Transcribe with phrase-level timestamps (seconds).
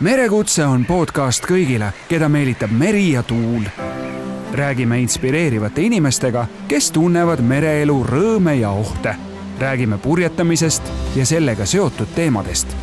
[0.00, 3.64] merekutse on podcast kõigile, keda meelitab meri ja tuul.
[4.52, 9.16] räägime inspireerivate inimestega, kes tunnevad mereelu rõõme ja ohte.
[9.58, 10.82] räägime purjetamisest
[11.16, 12.76] ja sellega seotud teemadest.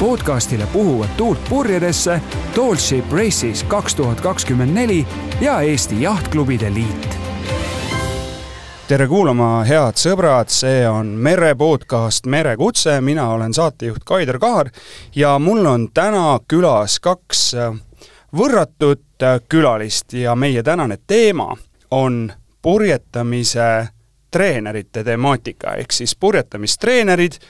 [0.00, 2.20] podcastile puhuvad tuult purjedesse
[2.54, 5.06] Tallship Races kaks tuhat kakskümmend neli
[5.40, 7.21] ja Eesti Jahtklubide Liit
[8.92, 14.68] tere kuulama, head sõbrad, see on Mere podcast Merekutse, mina olen saatejuht Kaider Kahar
[15.16, 17.70] ja mul on täna külas kaks äh,
[18.36, 21.54] võrratut äh, külalist ja meie tänane teema
[21.96, 22.26] on
[22.62, 23.70] purjetamise
[24.30, 27.40] treenerite temaatika, ehk siis purjetamistreenerid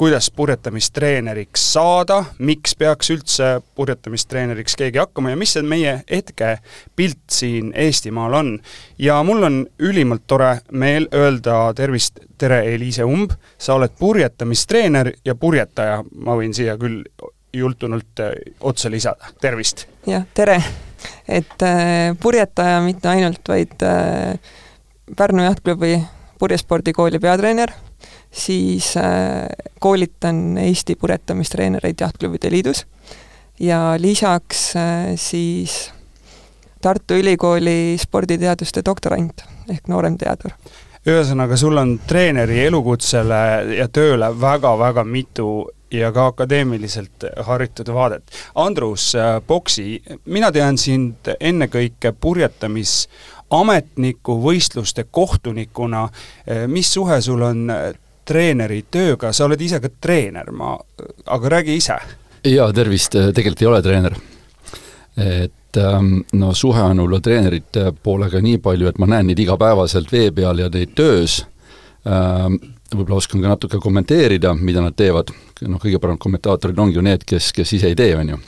[0.00, 7.68] kuidas purjetamistreeneriks saada, miks peaks üldse purjetamistreeneriks keegi hakkama ja mis see meie hetkepilt siin
[7.76, 8.54] Eestimaal on.
[8.98, 15.34] ja mul on ülimalt tore meel öelda tervist, tere, Eliise Umb, sa oled purjetamistreener ja
[15.34, 17.02] purjetaja, ma võin siia küll
[17.52, 19.84] jultunult äh, otsa lisada, tervist!
[20.08, 20.56] jah, tere!
[21.28, 24.56] et äh, purjetaja mitte ainult, vaid äh,
[25.16, 25.98] Pärnu Jahtklubi
[26.40, 27.76] purjespordikooli peatreener
[28.32, 29.02] siis äh,
[29.80, 32.86] koolitan Eesti purjetamistreenereid Jahtklubide Liidus
[33.60, 34.82] ja lisaks äh,
[35.16, 35.92] siis
[36.80, 40.50] Tartu Ülikooli sporditeaduste doktorant ehk nooremteadur.
[41.06, 48.22] ühesõnaga, sul on treeneri elukutsele ja tööle väga-väga mitu ja ka akadeemiliselt haritud vaadet.
[48.54, 49.12] Andrus
[49.46, 56.08] Boksi, äh, mina tean sind ennekõike purjetamisametniku, võistluste kohtunikuna,
[56.68, 57.70] mis suhe sul on
[58.30, 60.74] treeneri tööga, sa oled ise ka treener, ma,
[61.34, 61.96] aga räägi ise.
[62.46, 64.18] jaa, tervist, tegelikult ei ole treener.
[65.20, 70.12] et ähm, no suhe on võib-olla treenerite poolega nii palju, et ma näen neid igapäevaselt
[70.12, 71.40] vee peal ja neid töös
[72.06, 72.60] ähm,,
[72.94, 75.34] võib-olla oskan ka natuke kommenteerida, mida nad teevad,
[75.66, 78.40] noh, kõige paremad kommentaatorid ongi ju need, kes, kes ise ei tee, on ju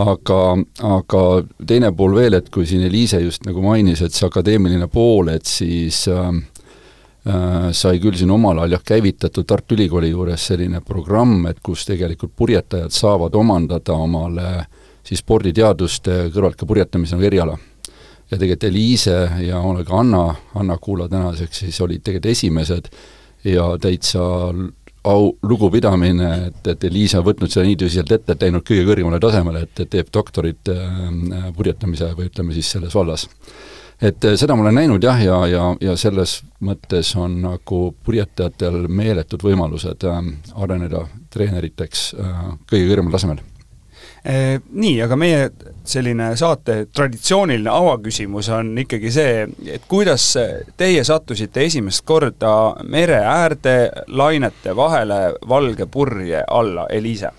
[0.00, 0.40] aga,
[0.96, 1.22] aga
[1.68, 5.46] teine pool veel, et kui siin Eliise just nagu mainis, et see akadeemiline pool, et
[5.46, 6.53] siis äh, Äh,
[7.24, 12.34] sai küll siin omal ajal jah käivitatud Tartu Ülikooli juures selline programm, et kus tegelikult
[12.36, 14.50] purjetajad saavad omandada omale
[15.04, 17.58] siis sporditeaduste kõrvalt ka purjetamise nagu eriala.
[18.30, 22.88] ja tegelikult Eliise ja ka Anna, Anna Kuula tänaseks siis olid tegelikult esimesed
[23.44, 24.20] ja täitsa
[25.04, 29.20] au, lugupidamine, et, et Eliise on võtnud seda nii tõsiselt ette, et läinud kõige kõrgemale
[29.20, 33.28] tasemele, et, et teeb doktorit äh, purjetamise või ütleme siis selles vallas
[34.00, 38.86] et eh, seda ma olen näinud jah, ja, ja, ja selles mõttes on nagu purjetajatel
[38.88, 40.22] meeletud võimalused äh,
[40.54, 43.42] areneda treeneriteks äh, kõige kõrgemal tasemel
[44.24, 45.50] Eh, nii, aga meie
[45.84, 50.24] selline saate traditsiooniline avaküsimus on ikkagi see, et kuidas
[50.80, 52.54] teie sattusite esimest korda
[52.88, 53.74] mere äärde
[54.08, 55.18] lainete vahele
[55.48, 57.34] valge purje alla, Eliise?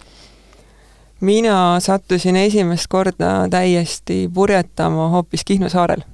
[1.25, 6.05] mina sattusin esimest korda täiesti purjetama hoopis Kihnu saarel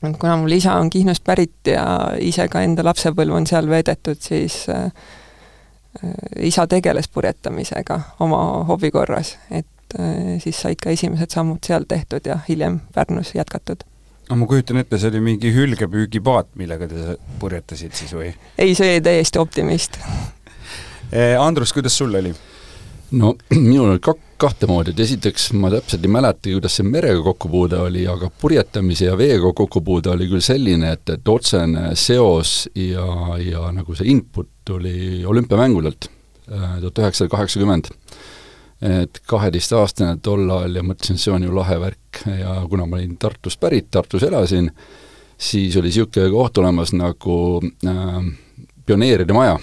[0.00, 1.84] kuna mul isa on Kihnust pärit ja
[2.20, 4.88] ise ka enda lapsepõlv on seal veedetud, siis äh,
[6.40, 12.26] isa tegeles purjetamisega oma hobi korras, et äh, siis said ka esimesed sammud seal tehtud
[12.26, 13.84] ja hiljem Pärnus jätkatud.
[14.30, 18.32] no ma kujutan ette, see oli mingi hülgepüügipaat, millega te purjetasid siis või?
[18.58, 19.98] ei, see oli täiesti optimist
[21.12, 22.34] eh, Andrus, kuidas sul oli?
[23.10, 27.22] No minul oli kak-, kahte moodi, et esiteks ma täpselt ei mäletagi, kuidas see merega
[27.24, 33.06] kokkupuude oli, aga purjetamise ja veega kokkupuude oli küll selline, et, et otsene seos ja,
[33.42, 37.94] ja nagu see input tuli olümpiamängudelt äh, tuhat üheksasada kaheksakümmend.
[38.80, 43.18] et kaheteistaastane tol ajal ja mõtlesin, see on ju lahe värk ja kuna ma olin
[43.20, 44.70] Tartust pärit, Tartus elasin,
[45.36, 48.16] siis oli niisugune koht olemas nagu äh,
[48.86, 49.58] pioneeride maja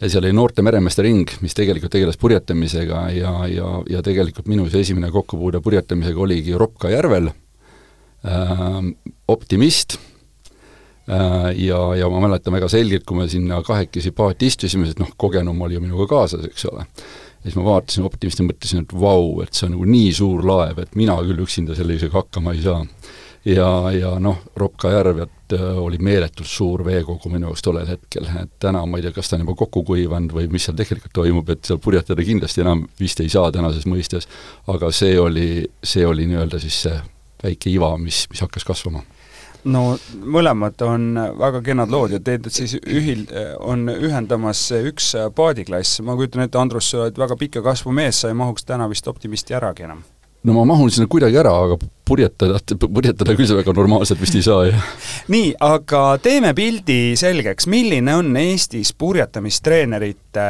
[0.00, 4.68] ja seal oli noorte meremeeste ring, mis tegelikult tegeles purjetamisega ja, ja, ja tegelikult minu
[4.70, 7.32] see esimene kokkupuude purjetamisega oligi Ropka järvel.
[8.26, 8.78] Äh,,
[9.28, 9.98] optimist.
[11.08, 15.10] Äh,, ja, ja ma mäletan väga selgelt, kui me sinna kahekesi paati istusime, sest noh,
[15.16, 19.38] kogenum oli ju minuga kaasas, eks ole, ja siis ma vaatasin optimisti mõtlesin, et vau,
[19.42, 22.82] et see on nagu nii suur laev, et mina küll üksinda sellisega hakkama ei saa
[23.44, 28.56] ja, ja noh, Ropka järv, äh, oli meeletult suur veekogu minu jaoks tollel hetkel, et
[28.60, 31.52] täna ma ei tea, kas ta on juba kokku kuivanud või mis seal tegelikult toimub,
[31.54, 34.28] et seal purjetada kindlasti enam vist ei saa tänases mõistes,
[34.68, 36.98] aga see oli, see oli nii-öelda siis see
[37.44, 39.04] väike iva, mis, mis hakkas kasvama.
[39.68, 43.26] No mõlemad on väga kenad lood ja teid siis ühil-,
[43.58, 48.30] on ühendamas üks paadiklass, ma kujutan ette, Andrus, sa oled väga pika kasvu mees, sa
[48.30, 50.06] ei mahuks täna vist optimisti äragi enam
[50.46, 54.68] no ma mahun sinna kuidagi ära, aga purjetada, purjetada küll väga normaalselt vist ei saa,
[54.68, 54.84] jah.
[55.32, 60.44] nii, aga teeme pildi selgeks, milline on Eestis purjetamistreenerite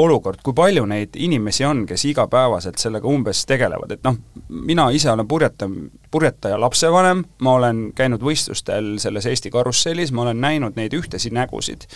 [0.00, 4.16] olukord, kui palju neid inimesi on, kes igapäevaselt sellega umbes tegelevad, et noh,
[4.64, 5.68] mina ise olen purjeta-,
[6.10, 11.86] purjetaja lapsevanem, ma olen käinud võistlustel selles Eesti karussellis, ma olen näinud neid ühtesi nägusid,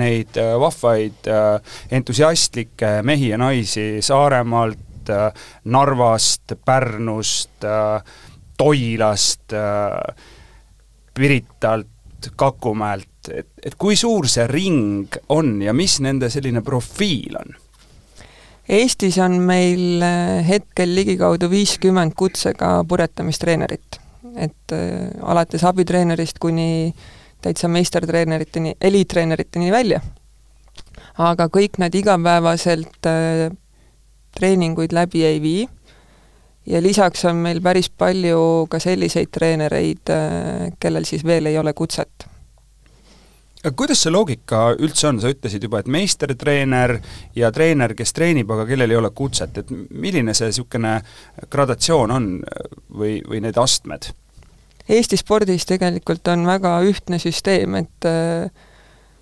[0.00, 4.80] neid äh, vahvaid äh, entusiastlikke mehi ja naisi Saaremaalt,
[5.10, 5.32] äh,
[5.64, 8.02] Narvast, Pärnust äh,,
[8.56, 10.14] Toilast, äh,
[11.14, 11.88] Piritalt,
[12.36, 17.58] Kakumäelt, et, et kui suur see ring on ja mis nende selline profiil on?
[18.64, 20.00] Eestis on meil
[20.46, 24.00] hetkel ligikaudu viiskümmend kutsega purjetamistreenerit.
[24.40, 24.72] et
[25.22, 26.94] alates abitreenerist kuni
[27.44, 30.00] täitsa meistertreeneriteni, eliittreeneriteni välja.
[31.18, 33.06] aga kõik nad igapäevaselt
[34.34, 35.64] treeninguid läbi ei vii
[36.66, 41.72] ja lisaks on meil päris palju ka selliseid treenereid, äh, kellel siis veel ei ole
[41.72, 42.26] kutset.
[43.76, 46.98] kuidas see loogika üldse on, sa ütlesid juba, et meistertreener
[47.36, 50.98] ja treener, kes treenib, aga kellel ei ole kutset, et milline see niisugune
[51.50, 52.28] gradatsioon on
[52.92, 54.10] või, või need astmed?
[54.88, 58.50] Eesti spordis tegelikult on väga ühtne süsteem, et äh,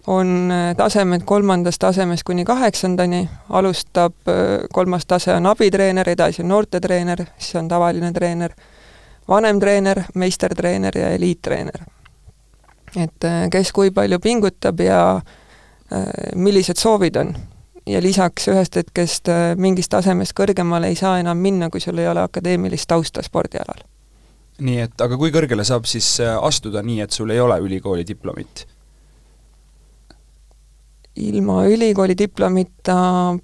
[0.06, 6.48] on äh, tasemed kolmandast tasemest kuni kaheksandani, alustab, äh, kolmas tase on abitreener, edasi on
[6.48, 8.54] noortetreener, siis on tavaline treener,
[9.28, 11.86] vanem treener, meistertreener ja eliittreener.
[12.96, 15.20] et äh, kes kui palju pingutab ja
[16.34, 17.34] millised soovid on.
[17.86, 22.22] ja lisaks ühest hetkest mingist tasemest kõrgemale ei saa enam minna, kui sul ei ole
[22.22, 23.84] akadeemilist tausta spordialal.
[24.58, 28.66] nii et aga kui kõrgele saab siis astuda nii, et sul ei ole ülikooli diplomit?
[31.16, 32.96] Ilma ülikooli diplomita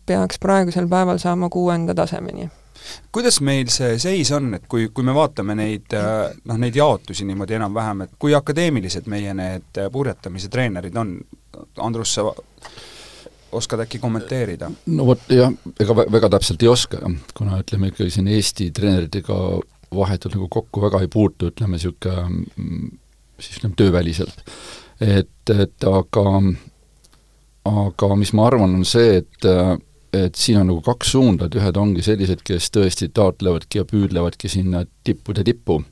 [0.07, 2.49] peaks praegusel päeval saama kuuenda tasemeni.
[3.13, 7.59] kuidas meil see seis on, et kui, kui me vaatame neid noh, neid jaotusi niimoodi
[7.59, 11.19] enam-vähem, et kui akadeemilised meie need purjetamise treenerid on,
[11.85, 12.25] Andrus, sa
[13.53, 14.71] oskad äkki kommenteerida?
[14.87, 17.03] no vot jah, ega väga täpselt ei oska,
[17.37, 19.37] kuna ütleme ikkagi siin Eesti treeneritega
[19.95, 22.25] vahetult nagu kokku väga ei puutu, ütleme niisugune
[22.57, 22.91] mm,
[23.41, 24.43] siis ütleme tööväliselt.
[25.01, 26.25] et, et aga
[27.69, 29.49] aga mis ma arvan, on see, et
[30.13, 34.49] et siin on nagu kaks suunda, et ühed ongi sellised, kes tõesti taotlevadki ja püüdlevadki
[34.49, 35.83] sinna tippude tippu.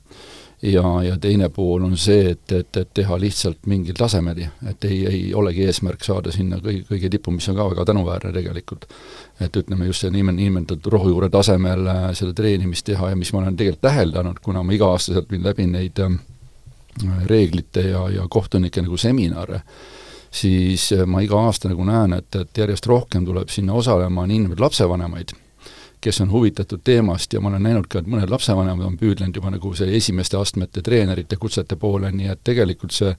[0.61, 5.03] ja, ja teine pool on see, et, et, et teha lihtsalt mingil tasemel, et ei,
[5.05, 8.87] ei olegi eesmärk saada sinna kõige, kõige tippu, mis on ka väga tänuväärne tegelikult.
[9.39, 13.43] et ütleme just see niime-, nimetatud rohujuure tasemel äh, seda treenimist teha ja mis ma
[13.43, 16.17] olen tegelikult täheldanud, kuna ma iga-aastaselt viin läbi neid äh,
[17.29, 19.61] reeglite ja, ja kohtunike nagu seminare,
[20.41, 24.65] siis äh, ma iga aasta nagu näen, et, et järjest rohkem tuleb sinna osalema niinimetatud
[24.65, 25.33] lapsevanemaid,
[26.01, 29.51] kes on huvitatud teemast ja ma olen näinud ka, et mõned lapsevanemad on püüdlenud juba
[29.53, 33.13] nagu see esimeste astmete treenerite kutsete poole, nii et tegelikult see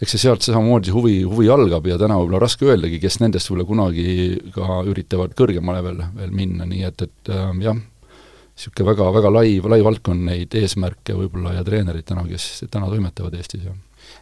[0.00, 3.66] eks see sealt samamoodi huvi, huvi algab ja täna võib-olla raske öeldagi, kes nendest võib-olla
[3.68, 4.06] kunagi
[4.54, 9.52] ka üritavad kõrgemale veel, veel minna, nii et, et äh, jah, niisugune väga, väga lai,
[9.74, 13.76] lai valdkond neid eesmärke võib-olla ja treenereid täna, kes täna toimetavad Eestis, jah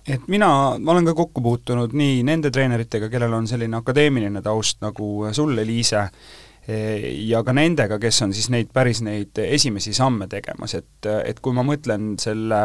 [0.06, 4.82] et mina, ma olen ka kokku puutunud nii nende treeneritega, kellel on selline akadeemiline taust
[4.84, 6.08] nagu sul, Eliise,
[6.68, 11.56] ja ka nendega, kes on siis neid, päris neid esimesi samme tegemas, et, et kui
[11.56, 12.62] ma mõtlen selle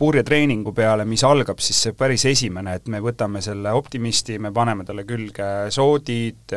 [0.00, 4.86] purjetreeningu peale, mis algab siis see päris esimene, et me võtame selle optimisti, me paneme
[4.88, 6.54] talle külge soodid,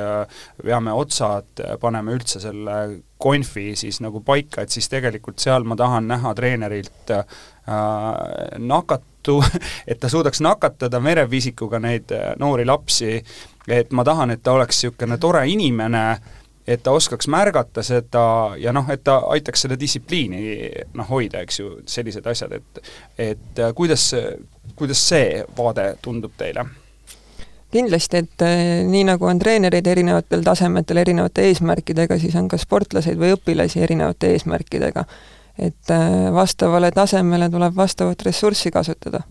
[0.63, 2.77] veame otsad, paneme üldse selle
[3.23, 7.15] konfi siis nagu paika, et siis tegelikult seal ma tahan näha treenerilt
[7.67, 9.43] äh, nakat-, tõttu,
[9.87, 13.23] et ta suudaks nakatada merepiisikuga neid äh, noori lapsi,
[13.67, 16.17] et ma tahan, et ta oleks niisugune tore inimene,
[16.67, 21.59] et ta oskaks märgata seda ja noh, et ta aitaks seda distsipliini noh, hoida, eks
[21.59, 22.83] ju, sellised asjad, et
[23.17, 24.13] et äh, kuidas,
[24.75, 26.65] kuidas see vaade tundub teile?
[27.73, 28.43] kindlasti, et
[28.85, 34.29] nii nagu on treenereid erinevatel tasemetel erinevate eesmärkidega, siis on ka sportlaseid või õpilasi erinevate
[34.35, 35.07] eesmärkidega
[35.57, 39.21] et äh, vastavale tasemele tuleb vastavat ressurssi kasutada.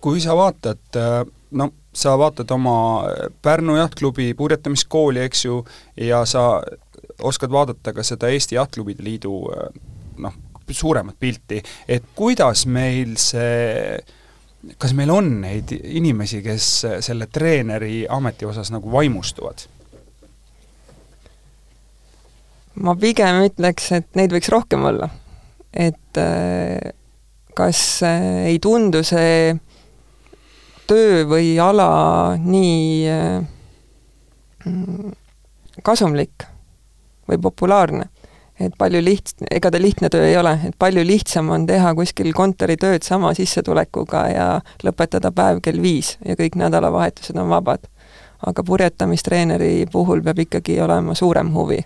[0.00, 3.04] kui sa vaatad, äh, no sa vaatad oma
[3.42, 5.64] Pärnu jahtklubi purjetamiskooli, eks ju,
[5.96, 6.62] ja sa
[7.22, 9.68] oskad vaadata ka seda Eesti Jahtklubide Liidu äh,
[10.18, 10.34] noh,
[10.70, 13.98] suuremat pilti, et kuidas meil see
[14.78, 16.66] kas meil on neid inimesi, kes
[17.02, 19.66] selle treeneri ameti osas nagu vaimustuvad?
[22.80, 25.10] ma pigem ütleks, et neid võiks rohkem olla
[25.72, 26.92] et äh,
[27.54, 29.54] kas äh, ei tundu see
[30.90, 33.44] töö või ala nii äh,
[35.82, 36.46] kasumlik
[37.28, 38.08] või populaarne.
[38.60, 42.32] et palju liht-, ega ta lihtne töö ei ole, et palju lihtsam on teha kuskil
[42.36, 44.48] kontoritööd sama sissetulekuga ja
[44.84, 47.86] lõpetada päev kell viis ja kõik nädalavahetused on vabad.
[48.46, 51.80] aga purjetamistreeneri puhul peab ikkagi olema suurem huvi.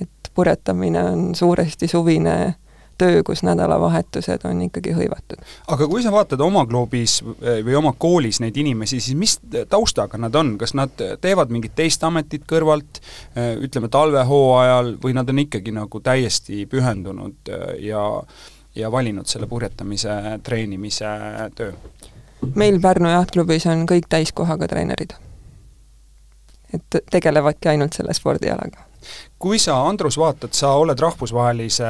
[0.00, 2.54] et purjetamine on suuresti suvine
[2.98, 5.42] töö, kus nädalavahetused on ikkagi hõivatud.
[5.68, 9.38] aga kui sa vaatad oma klubis eh, või oma koolis neid inimesi, siis mis
[9.68, 13.00] taustaga nad on, kas nad teevad mingit teist ametit kõrvalt,
[13.34, 18.06] eh, ütleme talvehooajal, või nad on ikkagi nagu täiesti pühendunud eh, ja
[18.76, 20.10] ja valinud selle purjetamise,
[20.44, 21.06] treenimise
[21.56, 21.72] töö?
[22.54, 25.14] meil Pärnu jahtklubis on kõik täiskohaga treenerid.
[26.74, 28.85] et tegelevadki ainult selle spordialaga
[29.38, 31.88] kui sa, Andrus, vaatad, sa oled rahvusvahelise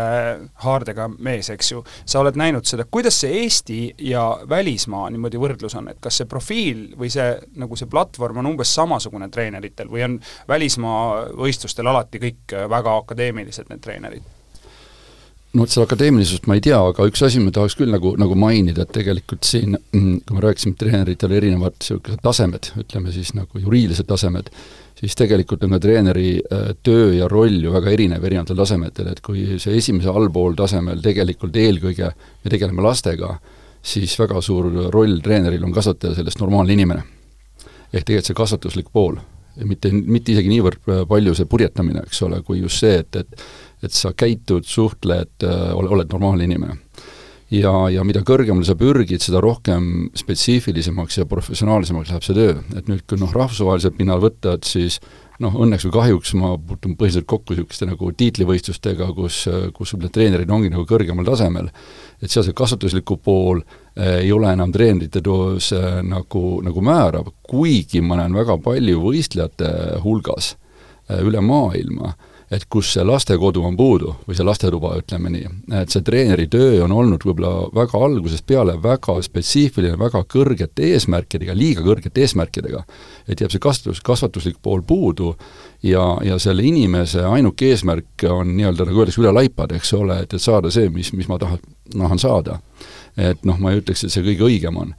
[0.65, 3.81] haardega mees, eks ju, sa oled näinud seda, kuidas see Eesti
[4.11, 7.29] ja välismaa niimoodi võrdlus on, et kas see profiil või see,
[7.61, 10.17] nagu see platvorm on umbes samasugune treeneritel või on
[10.49, 14.33] välismaa võistlustel alati kõik väga akadeemilised, need treenerid?
[15.57, 18.37] no vot, seda akadeemilisust ma ei tea, aga üks asi ma tahaks küll nagu, nagu
[18.39, 24.09] mainida, et tegelikult siin, kui me rääkisime, treeneritel erinevad niisugused tasemed, ütleme siis nagu juriidilised
[24.11, 24.51] tasemed,
[24.97, 29.21] siis tegelikult on ka treeneri äh, töö ja roll ju väga erinev erinevatel tasemetel, et
[29.25, 33.37] kui see esimese allpool tasemel tegelikult eelkõige me tegeleme lastega,
[33.87, 37.05] siis väga suur roll treeneril on kasvatada sellest normaalne inimene.
[37.93, 39.17] ehk tegelikult see kasvatuslik pool.
[39.65, 43.47] mitte, mitte isegi niivõrd äh, palju see purjetamine, eks ole, kui just see, et, et
[43.85, 46.79] et sa käitud, suhtled, äh, ole, oled normaalne inimene
[47.55, 52.57] ja, ja mida kõrgemale sa pürgid, seda rohkem spetsiifilisemaks ja professionaalsemaks läheb see töö.
[52.77, 54.99] et nüüd, kui noh, rahvusvaheliselt pinnal võtta, et siis
[55.43, 59.43] noh, õnneks või kahjuks ma puutun põhiliselt kokku niisuguste nagu tiitlivõistlustega, kus,
[59.77, 61.71] kus võib-olla treenerid ongi nagu kõrgemal tasemel,
[62.23, 67.31] et seal see kasvatusliku pool äh, ei ole enam treenerite toos äh, nagu, nagu määrav,
[67.47, 70.55] kuigi ma näen väga palju võistlejate hulgas
[71.11, 72.17] äh, üle maailma
[72.51, 75.49] et kus see lastekodu on puudu või see lastetuba, ütleme nii.
[75.81, 81.57] et see treeneri töö on olnud võib-olla väga algusest peale väga spetsiifiline, väga kõrgete eesmärkidega,
[81.59, 82.85] liiga kõrgete eesmärkidega.
[83.27, 85.35] et jääb see kasvatus, kasvatuslik pool puudu
[85.83, 90.35] ja, ja selle inimese ainuke eesmärk on nii-öelda, nagu öeldakse, üle laipade, eks ole, et,
[90.35, 91.59] et saada see, mis, mis ma tahan,
[91.93, 92.61] tahan saada.
[93.17, 94.95] et noh, ma ei ütleks, et see kõige õigem on.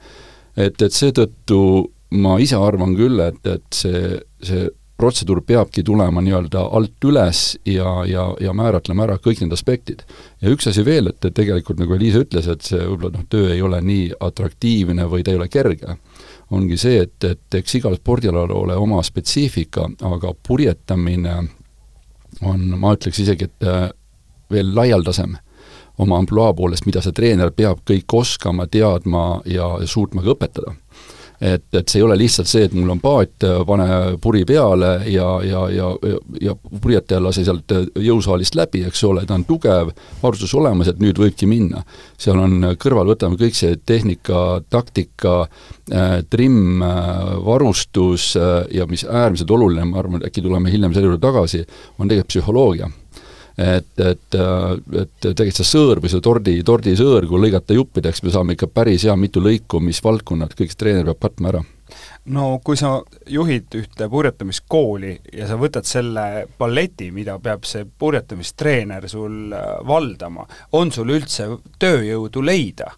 [0.56, 1.62] et, et seetõttu
[2.10, 7.90] ma ise arvan küll, et, et see, see protseduur peabki tulema nii-öelda alt üles ja,
[8.06, 10.02] ja, ja määratlema ära kõik need aspektid.
[10.42, 13.52] ja üks asi veel, et, et tegelikult nagu Eliisa ütles, et see võib-olla noh, töö
[13.54, 15.96] ei ole nii atraktiivne või ta ei ole kerge,
[16.50, 21.36] ongi see, et, et eks igal spordialal ole oma spetsiifika, aga purjetamine
[22.42, 23.86] on, ma ütleks isegi, et äh,
[24.50, 25.36] veel laialdasem
[25.98, 30.74] oma ampluaa poolest, mida see treener peab kõik oskama, teadma ja suutma ka õpetada
[31.40, 33.86] et, et see ei ole lihtsalt see, et mul on paat, pane
[34.22, 35.90] puri peale ja, ja, ja,
[36.42, 39.92] ja purjetaja lase sealt jõusaalist läbi, eks ole, ta on tugev,
[40.22, 41.84] varustus olemas, et nüüd võibki minna.
[42.18, 49.06] seal on kõrval, võtame kõik see tehnika, taktika äh,, trimm äh,, varustus äh, ja mis
[49.06, 51.64] äärmiselt oluline, ma arvan, äkki tuleme hiljem selle juurde tagasi,
[51.98, 52.90] on tegelikult psühholoogia
[53.58, 58.54] et, et, et tegelikult see sõõr või see tordi, tordisõõr, kui lõigata juppideks, me saame
[58.54, 61.64] ikka päris hea mitu lõiku, mis valdkonnad kõik see treener peab katma ära
[62.32, 69.08] no kui sa juhid ühte purjetamiskooli ja sa võtad selle balleti, mida peab see purjetamistreener
[69.08, 70.46] sul äh, valdama,
[70.76, 71.48] on sul üldse
[71.80, 72.92] tööjõudu leida?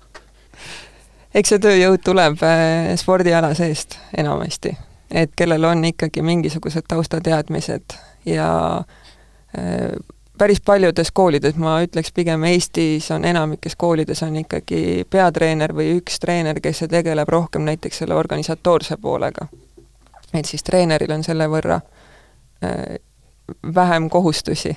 [1.35, 4.75] eks see tööjõud tuleb äh, spordiala seest enamasti,
[5.11, 7.99] et kellel on ikkagi mingisugused taustateadmised
[8.29, 8.51] ja
[9.57, 9.95] äh,
[10.41, 16.17] päris paljudes koolides, ma ütleks pigem Eestis on enamikes koolides on ikkagi peatreener või üks
[16.23, 19.49] treener, kes tegeleb rohkem näiteks selle organisatoorse poolega.
[20.33, 21.81] et siis treeneril on selle võrra
[22.65, 22.97] äh,
[23.75, 24.77] vähem kohustusi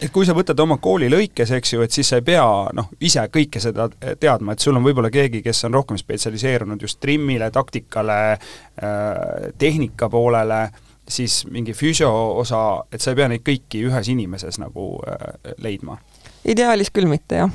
[0.00, 2.90] et kui sa võtad oma kooli lõikes, eks ju, et siis sa ei pea noh,
[3.00, 3.88] ise kõike seda
[4.20, 10.08] teadma, et sul on võib-olla keegi, kes on rohkem spetsialiseerunud just trimmile, taktikale, äh, tehnika
[10.12, 10.68] poolele
[11.08, 12.10] siis mingi füsio
[12.40, 16.00] osa, et sa ei pea neid kõiki ühes inimeses nagu äh, leidma?
[16.46, 17.52] ideaalis küll mitte, jah.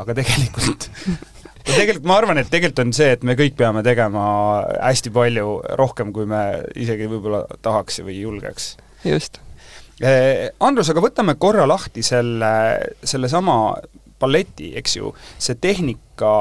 [0.00, 0.88] aga tegelikult
[1.64, 4.26] tegelikult ma arvan, et tegelikult on see, et me kõik peame tegema
[4.76, 6.44] hästi palju rohkem, kui me
[6.76, 8.74] isegi võib-olla tahaks või julgeks.
[9.06, 9.40] just.
[10.02, 12.52] Äh, Andrus, aga võtame korra lahti selle,
[13.06, 13.58] sellesama
[14.20, 16.34] balleti, eks ju, see tehnika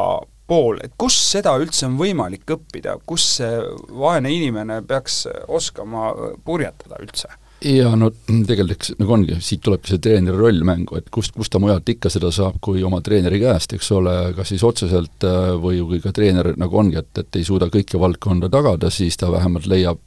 [0.47, 3.61] pool, et kus seda üldse on võimalik õppida, kus see
[3.95, 6.11] vaene inimene peaks oskama
[6.45, 7.31] purjetada üldse?
[7.63, 11.61] jaa, no tegelikult nagu ongi, siit tulebki see treeneri roll mängu, et kust, kust ta
[11.63, 15.79] mujalt ikka seda saab, kui oma treeneri käest, eks ole, kas siis otseselt äh, või
[15.87, 19.69] kui ka treener nagu ongi, et, et ei suuda kõike valdkonda tagada, siis ta vähemalt
[19.71, 20.03] leiab,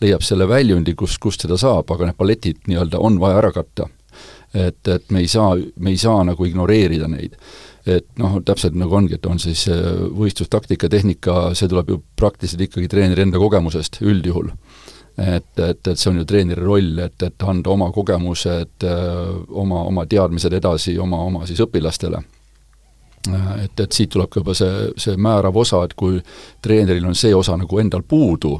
[0.00, 3.90] leiab selle väljundi, kus, kust seda saab, aga need balletid nii-öelda on vaja ära katta
[4.54, 7.36] et, et me ei saa, me ei saa nagu ignoreerida neid
[7.86, 9.66] et noh, täpselt nagu ongi, et on siis
[10.16, 14.50] võistlustaktika, tehnika, see tuleb ju praktiliselt ikkagi treeneri enda kogemusest üldjuhul.
[15.16, 18.84] et, et, et see on ju treeneri roll, et, et anda oma kogemused,
[19.48, 22.20] oma, oma teadmised edasi oma, oma siis õpilastele
[23.64, 26.20] et, et siit tuleb ka juba see, see määrav osa, et kui
[26.62, 28.56] treeneril on see osa nagu endal puudu,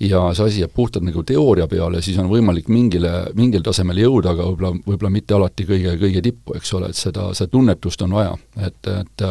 [0.00, 4.34] ja see asi jääb puhtalt nagu teooria peale, siis on võimalik mingile, mingil tasemel jõuda,
[4.34, 8.16] aga võib-olla, võib-olla mitte alati kõige, kõige tippu, eks ole, et seda, seda tunnetust on
[8.18, 8.32] vaja,
[8.66, 9.26] et, et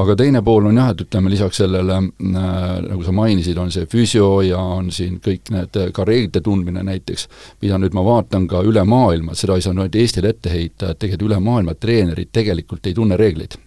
[0.00, 2.44] aga teine pool on jah, et ütleme lisaks sellele äh,,
[2.90, 7.26] nagu sa mainisid, on see füsio ja on siin kõik need, ka reeglite tundmine näiteks,
[7.64, 11.00] mida nüüd ma vaatan ka üle maailma, seda ei saa ainult Eestile ette heita, et
[11.00, 13.58] tegelikult üle maailma treenerid tegelikult ei tunne reegleid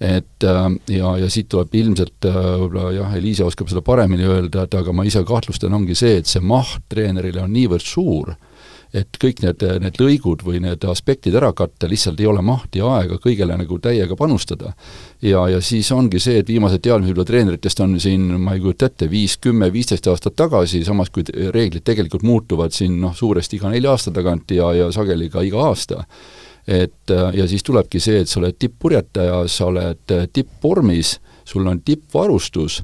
[0.00, 0.64] et äh,
[0.96, 4.92] ja, ja siit tuleb ilmselt äh, võib-olla jah, Eliise oskab seda paremini öelda, et aga
[4.92, 8.34] ma ise kahtlustan, ongi see, et see maht treenerile on niivõrd suur,
[8.94, 12.92] et kõik need, need lõigud või need aspektid ära katta, lihtsalt ei ole mahti ja
[13.00, 14.74] aega kõigele nagu täiega panustada.
[15.22, 18.86] ja, ja siis ongi see, et viimased teadmised võib-olla treeneritest on siin, ma ei kujuta
[18.90, 23.74] ette, viis, kümme, viisteist aastat tagasi, samas kui reeglid tegelikult muutuvad siin noh, suuresti iga
[23.74, 26.04] nelja aasta tagant ja, ja sageli ka iga aasta
[26.66, 31.66] et äh, ja siis tulebki see, et sa oled tipp-purjetaja, sa oled äh, tippvormis, sul
[31.68, 32.80] on tippvarustus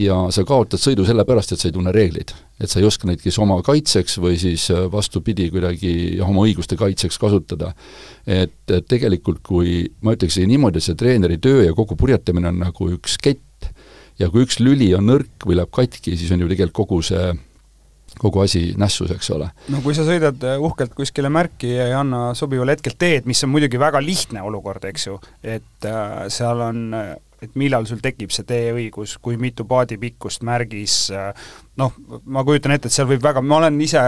[0.00, 2.32] ja sa kaotad sõidu sellepärast, et sa ei tunne reegleid.
[2.60, 6.76] et sa ei oska neid kas oma kaitseks või siis äh, vastupidi, kuidagi oma õiguste
[6.80, 7.74] kaitseks kasutada.
[8.26, 12.90] et, et tegelikult kui ma ütleksin niimoodi, see treeneri töö ja kogu purjetamine on nagu
[12.96, 13.68] üks kett
[14.18, 17.32] ja kui üks lüli on nõrk või läheb katki, siis on ju tegelikult kogu see
[18.20, 19.48] kogu asi nässus, eks ole.
[19.72, 23.42] no kui sa sõidad äh, uhkelt kuskile märki ja ei anna sobival hetkel teed, mis
[23.46, 27.10] on muidugi väga lihtne olukord, eks ju, et äh, seal on äh,
[27.40, 31.32] et millal sul tekib see teeõigus, kui mitu paadipikkust märgis, äh,
[31.80, 31.96] noh,
[32.28, 34.02] ma kujutan ette, et seal võib väga, ma olen ise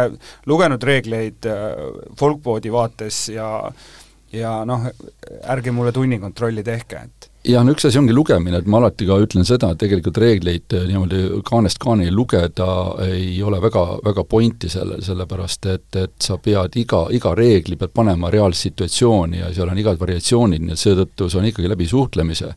[0.50, 1.49] lugenud reegleid
[2.21, 3.49] folkboodi vaates ja
[4.33, 4.87] ja noh,
[5.52, 9.16] ärge mulle tunnikontrolli tehke, et ja no üks asi ongi lugemine, et ma alati ka
[9.22, 12.68] ütlen seda, et tegelikult reegleid eh, niimoodi kaanest kaaneni lugeda
[13.06, 17.94] ei ole väga, väga pointi sellel, sellepärast et, et sa pead iga, iga reegli pead
[17.94, 21.88] panema reaalse situatsiooni ja seal on igad variatsioonid, nii et seetõttu see on ikkagi läbi
[21.90, 22.55] suhtlemise.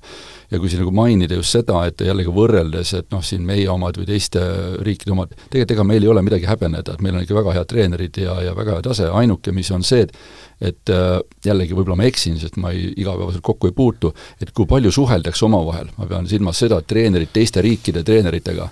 [0.51, 3.97] Ja kui siin nagu mainida just seda, et jällegi võrreldes, et noh, siin meie omad
[3.99, 4.41] või teiste
[4.85, 7.71] riikide omad, tegelikult ega meil ei ole midagi häbeneda, et meil on ikka väga head
[7.71, 10.17] treenerid ja, ja väga hea tase, ainuke, mis on see, et
[10.61, 14.67] et äh, jällegi võib-olla ma eksin, sest ma ei, igapäevaselt kokku ei puutu, et kui
[14.69, 18.69] palju suheldakse omavahel, ma pean silmas seda, et treenerid teiste riikide treeneritega,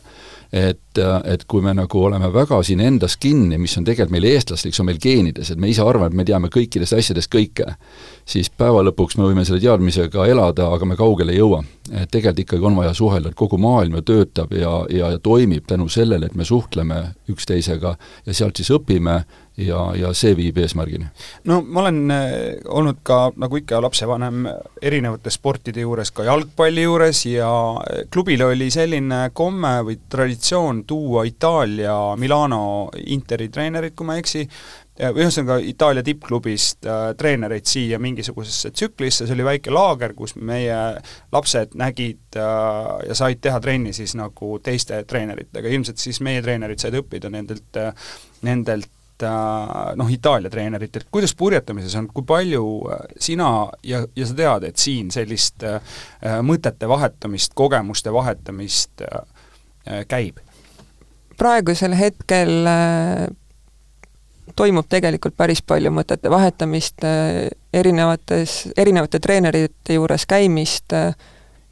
[0.53, 4.29] et, äh, et kui me nagu oleme väga siin endas kinni, mis on tegelikult meil
[4.31, 7.75] eestlaslik, see on meil geenides, et me ise arvame, et me teame kõikidest asjadest kõike,
[8.25, 11.63] siis päeva lõpuks me võime selle teadmisega elada, aga me kaugele ei jõua.
[12.11, 15.89] tegelikult ikkagi on vaja suhelda, et kogu maailm ju töötab ja, ja, ja toimib tänu
[15.89, 19.23] sellele, et me suhtleme üksteisega ja sealt siis õpime
[19.57, 21.05] ja, ja see viib eesmärgini.
[21.49, 22.29] no ma olen äh,
[22.65, 24.47] olnud ka, nagu ikka lapsevanem,
[24.81, 31.25] erinevate sportide juures, ka jalgpalli juures ja äh, klubil oli selline komme või traditsioon tuua
[31.29, 32.63] Itaalia Milano
[33.05, 34.47] Interi treenerid, kui ma ei eksi,
[34.99, 40.77] ühesõnaga Itaalia tippklubist äh, treenereid siia mingisugusesse tsüklisse, see oli väike laager, kus meie
[41.33, 46.83] lapsed nägid äh, ja said teha trenni siis nagu teiste treeneritega, ilmselt siis meie treenerid
[46.83, 47.89] said õppida nendelt äh,,
[48.43, 53.49] nendelt äh, noh, Itaalia treeneritelt, kuidas purjetamises on, kui palju äh, sina
[53.83, 55.81] ja, ja sa tead, et siin sellist äh,
[56.45, 59.05] mõtete vahetamist, kogemuste vahetamist
[60.07, 60.37] käib?
[61.33, 62.67] praegusel hetkel
[64.55, 71.15] toimub tegelikult päris palju mõtete vahetamist, äh, erinevates, erinevate treenerite juures käimist, äh,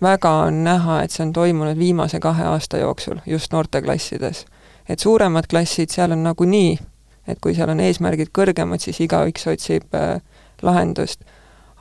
[0.01, 4.45] väga on näha, et see on toimunud viimase kahe aasta jooksul, just noorteklassides.
[4.89, 6.79] et suuremad klassid, seal on nagunii,
[7.27, 10.19] et kui seal on eesmärgid kõrgemad, siis igaüks otsib äh,
[10.61, 11.21] lahendust,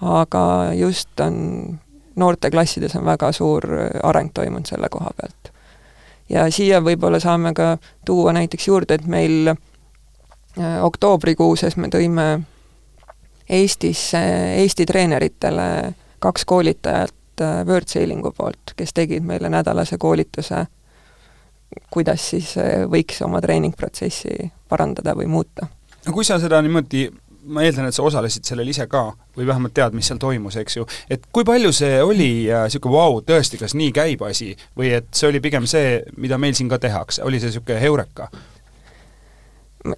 [0.00, 1.79] aga just on,
[2.16, 3.64] noorteklassides on väga suur
[4.03, 5.53] areng toimunud selle koha pealt.
[6.29, 9.55] ja siia võib-olla saame ka tuua näiteks juurde, et meil
[10.59, 12.41] oktoobrikuuses me tõime
[13.51, 14.19] Eestisse,
[14.63, 20.65] Eesti treeneritele kaks koolitajat äh, Wordsailingu poolt, kes tegid meile nädalase koolituse,
[21.91, 25.67] kuidas siis äh, võiks oma treeningprotsessi parandada või muuta.
[26.07, 27.09] no kui sa seda niimoodi
[27.51, 29.03] ma eeldan, et sa osalesid sellel ise ka
[29.37, 33.01] või vähemalt tead, mis seal toimus, eks ju, et kui palju see oli niisugune äh,
[33.01, 36.71] vau, tõesti, kas nii käib asi, või et see oli pigem see, mida meil siin
[36.71, 38.29] ka tehakse, oli see niisugune heureka?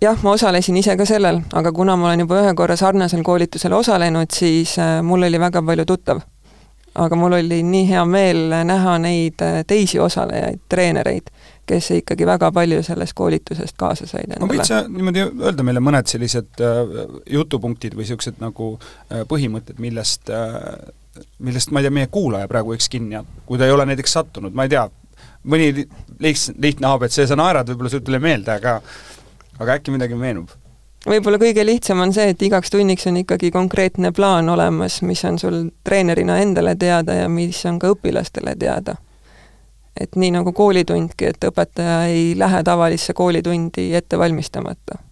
[0.01, 3.73] Jah, ma osalesin ise ka sellel, aga kuna ma olen juba ühe korra sarnasel koolitusel
[3.77, 6.23] osalenud, siis äh, mul oli väga palju tuttav.
[6.95, 11.31] aga mul oli nii hea meel näha neid teisi osalejaid, treenereid,
[11.67, 14.45] kes ikkagi väga palju sellest koolitusest kaasa said endale.
[14.45, 16.83] no võid sa niimoodi öelda meile mõned sellised äh,
[17.33, 20.59] jutupunktid või niisugused nagu äh, põhimõtted, millest äh,
[21.39, 24.19] millest, ma ei tea, meie kuulaja praegu võiks kinni jääda, kui ta ei ole näiteks
[24.19, 24.87] sattunud, ma ei tea,
[25.49, 28.79] mõni liht-, lihtne abc, sa naerad, võib-olla sul ei tule meelde, aga
[29.63, 30.51] aga äkki midagi meenub?
[31.07, 35.39] võib-olla kõige lihtsam on see, et igaks tunniks on ikkagi konkreetne plaan olemas, mis on
[35.39, 38.97] sul treenerina endale teada ja mis on ka õpilastele teada.
[40.01, 45.03] et nii nagu koolitundki, et õpetaja ei lähe tavalisse koolitundi ette valmistamata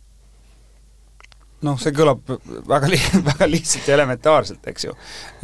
[1.66, 2.22] noh, see kõlab
[2.68, 4.94] väga li-, väga lihtsalt ja elementaarselt, eks ju.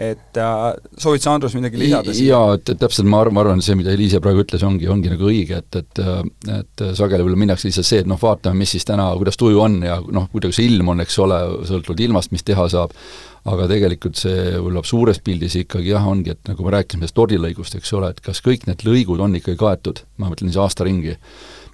[0.00, 0.64] et äh,
[1.00, 2.34] soovid sa, Andrus, midagi lisada siia?
[2.34, 5.12] jaa, et, et täpselt ma arvan, ma arvan, see, mida Eliise praegu ütles, ongi, ongi
[5.12, 6.02] nagu õige, et, et
[6.56, 9.78] et sageli võib-olla minnakse lihtsalt see, et noh, vaatame, mis siis täna, kuidas tuju on
[9.84, 12.94] ja noh, kuidas ilm on, eks ole, sõltuvalt ilmast, mis teha saab,
[13.46, 17.92] aga tegelikult see võib-olla suures pildis ikkagi jah, ongi, et nagu me rääkisime stordilõigust, eks
[17.98, 21.16] ole, et kas kõik need lõigud on ikkagi kaetud, ma mõtlen siis aasta ringi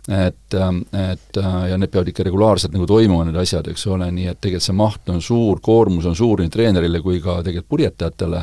[0.09, 4.09] et, ähm, et äh, ja need peavad ikka regulaarselt nagu toimuma, need asjad, eks ole,
[4.11, 7.71] nii et tegelikult see maht on suur, koormus on suur nii treenerile kui ka tegelikult
[7.77, 8.43] purjetajatele,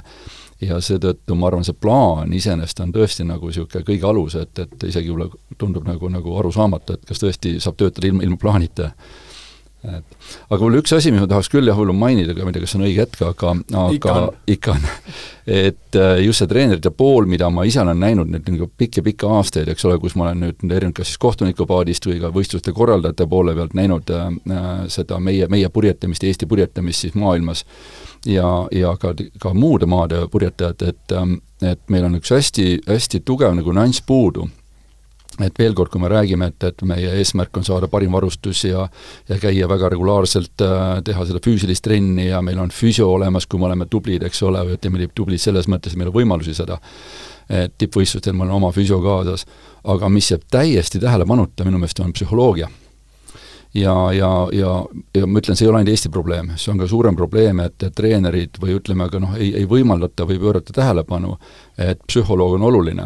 [0.61, 4.87] ja seetõttu ma arvan, see plaan iseenesest on tõesti nagu niisugune kõige alus, et, et
[4.89, 8.91] isegi võib-olla tundub nagu, nagu arusaamatu, et kas tõesti saab töötada ilma, ilma plaanita
[9.83, 10.03] et
[10.49, 12.63] aga võib-olla üks asi, mis ma tahaks küll jah, võib-olla mainida, aga ma ei tea,
[12.65, 14.15] kas see on õige hetk, aga aga
[14.51, 14.87] ikka on,
[15.69, 19.71] et äh, just see treenerite pool, mida ma ise olen näinud nüüd nagu pikki-pikki aastaid,
[19.71, 23.55] eks ole, kus ma olen nüüd erinenud kas siis kohtunikupaadist või ka võistluste korraldajate poole
[23.55, 27.63] pealt näinud äh, äh, seda meie, meie purjetamist, Eesti purjetamist siis maailmas,
[28.27, 33.19] ja, ja ka, ka muude maade purjetajad, et ähm, et meil on üks hästi, hästi
[33.27, 34.45] tugev nagu nüanss puudu
[35.45, 38.87] et veel kord, kui me räägime, et, et meie eesmärk on saada parim varustus ja
[39.29, 43.59] ja käia väga regulaarselt äh,, teha seda füüsilist trenni ja meil on füsio olemas, kui
[43.59, 46.79] me oleme tublid, eks ole, või ütleme, tublid selles mõttes, meil on võimalusi seda,
[47.49, 49.45] et tippvõistlustel mul on oma füsio kaasas,
[49.83, 52.69] aga mis jääb täiesti tähelepanuta minu meelest, on psühholoogia.
[53.73, 54.69] Ja, ja, ja,
[55.13, 57.75] ja ma ütlen, see ei ole ainult Eesti probleem, see on ka suurem probleem, et,
[57.85, 61.35] et treenerid või ütleme ka noh, ei, ei võimaldata või pöörata tähelepanu,
[61.77, 63.05] et psühholoog on oluline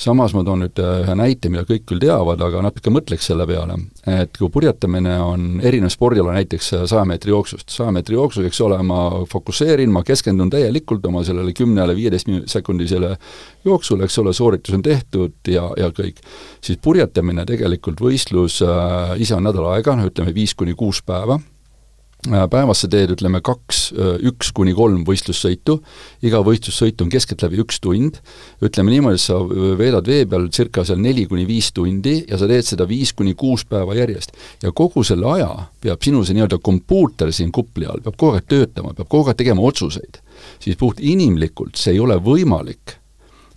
[0.00, 3.46] samas ma toon nüüd äh, ühe näite, mida kõik küll teavad, aga natuke mõtleks selle
[3.48, 3.76] peale,
[4.08, 8.60] et kui purjetamine on erinev spordiala näiteks äh, saja meetri jooksust, saja meetri jooksus, eks
[8.66, 13.14] ole, ma fokusseerin, ma keskendun täielikult oma sellele kümnele, viieteist sekundisele
[13.68, 16.22] jooksule, eks ole, sooritus on tehtud ja, ja kõik.
[16.64, 21.40] siis purjetamine tegelikult, võistlus äh, ise on nädal aega, no ütleme viis kuni kuus päeva
[22.22, 25.80] päevas sa teed, ütleme, kaks, äh, üks kuni kolm võistlussõitu,
[26.22, 28.20] iga võistlussõit on keskeltläbi üks tund,
[28.62, 29.40] ütleme niimoodi, et sa
[29.78, 33.34] veedad vee peal circa seal neli kuni viis tundi ja sa teed seda viis kuni
[33.34, 34.32] kuus päeva järjest.
[34.62, 38.46] ja kogu selle aja peab sinu see nii-öelda kompuuter siin kupli all, peab kogu aeg
[38.46, 40.22] töötama, peab kogu aeg tegema otsuseid.
[40.60, 43.01] siis puht inimlikult see ei ole võimalik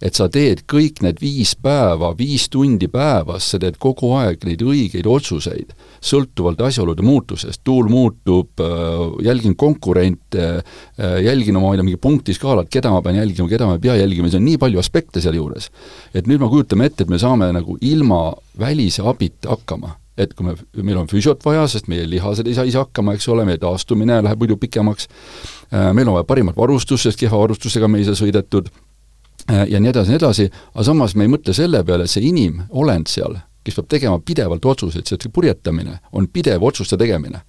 [0.05, 4.61] et sa teed kõik need viis päeva, viis tundi päevas, sa teed kogu aeg neid
[4.65, 5.73] õigeid otsuseid,
[6.05, 12.01] sõltuvalt asjaolude muutusest, tuul muutub, äh, jälgin konkurente, äh, jälgin oma, ma ei tea, mingi
[12.05, 15.23] punktiskaalat, keda ma pean jälgima, keda ma ei pea jälgima, see on nii palju aspekte
[15.23, 15.69] sealjuures.
[16.13, 20.45] et nüüd me kujutame ette, et me saame nagu ilma välise abita hakkama et kui
[20.47, 23.59] me, meil on füsiot vaja, sest meie lihased ei saa ise hakkama, eks ole, meie
[23.59, 25.09] taastumine läheb muidu pikemaks,
[25.73, 28.69] äh, meil on vaja parimat varustust, sest kehva varustusega me ei saa sõidetud,
[29.47, 33.10] ja nii edasi, nii edasi, aga samas me ei mõtle selle peale, et see inimolend
[33.12, 37.43] seal, kes peab tegema pidevalt otsuseid, see purjetamine on pidev otsuste tegemine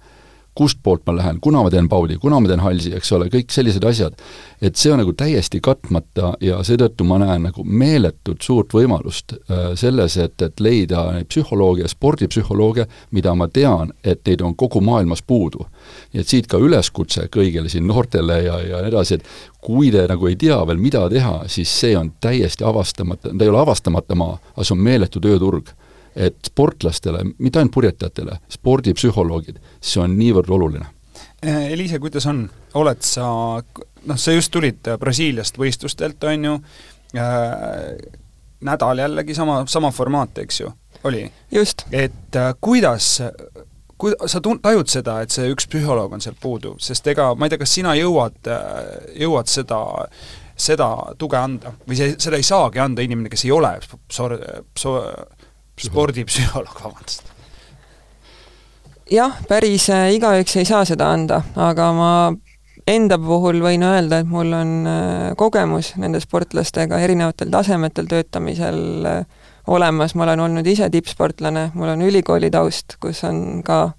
[0.57, 3.83] kustpoolt ma lähen, kuna ma teen paudi, kuna ma teen halsi, eks ole, kõik sellised
[3.85, 4.17] asjad.
[4.61, 9.75] et see on nagu täiesti katmata ja seetõttu ma näen nagu meeletut suurt võimalust äh,
[9.77, 15.21] selles, et, et leida neid psühholoogia, spordipsühholoogia, mida ma tean, et neid on kogu maailmas
[15.21, 15.67] puudu.
[16.13, 20.07] nii et siit ka üleskutse kõigile siin noortele ja, ja nii edasi, et kui te
[20.09, 24.17] nagu ei tea veel, mida teha, siis see on täiesti avastamata, ta ei ole avastamata
[24.17, 25.69] maa, aga see on meeletu tööturg
[26.17, 30.89] et sportlastele, mitte ainult purjetajatele, spordipsühholoogid, see on niivõrd oluline.
[31.45, 33.27] Eh, Eliise, kuidas on, oled sa,
[34.09, 36.55] noh, sa just tulid Brasiiliast võistlustelt, on ju
[37.21, 37.93] äh,,
[38.65, 40.73] nädal jällegi sama, sama formaat, eks ju,
[41.05, 41.27] oli?
[41.53, 41.85] just.
[41.91, 43.19] et äh, kuidas
[43.97, 47.47] kui sa tun-, tajud seda, et see üks psühholoog on sealt puudu, sest ega ma
[47.47, 48.49] ei tea, kas sina jõuad,
[49.17, 49.79] jõuad seda,
[50.57, 54.37] seda tuge anda või see, seda ei saagi anda inimene, kes ei ole psor-,
[54.77, 55.36] psor-,
[55.81, 57.31] spordipsühholoog, vabandust.
[59.11, 62.11] jah, päris äh, igaüks ei saa seda anda, aga ma
[62.87, 69.47] enda puhul võin öelda, et mul on äh, kogemus nende sportlastega erinevatel tasemetel töötamisel äh,
[69.67, 73.89] olemas, ma olen olnud ise tippsportlane, mul on ülikooli taust, kus on ka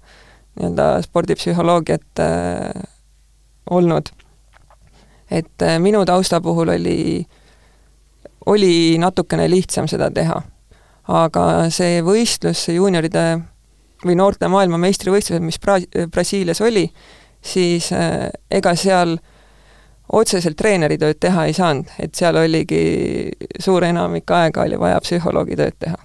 [0.59, 2.87] nii-öelda spordipsühholoogiat äh,
[3.69, 4.09] olnud.
[5.31, 7.25] et äh, minu tausta puhul oli
[8.45, 10.41] oli natukene lihtsam seda teha.
[11.09, 11.43] Aga
[11.73, 13.25] see võistlus, see juunioride
[14.05, 16.85] või noorte maailmameistrivõistlused, mis Bra-, Brasiilias oli,
[17.41, 19.17] siis äh, ega seal
[20.09, 22.83] otseselt treeneritööd teha ei saanud, et seal oligi
[23.61, 25.99] suur enamik aega oli vaja psühholoogi tööd teha.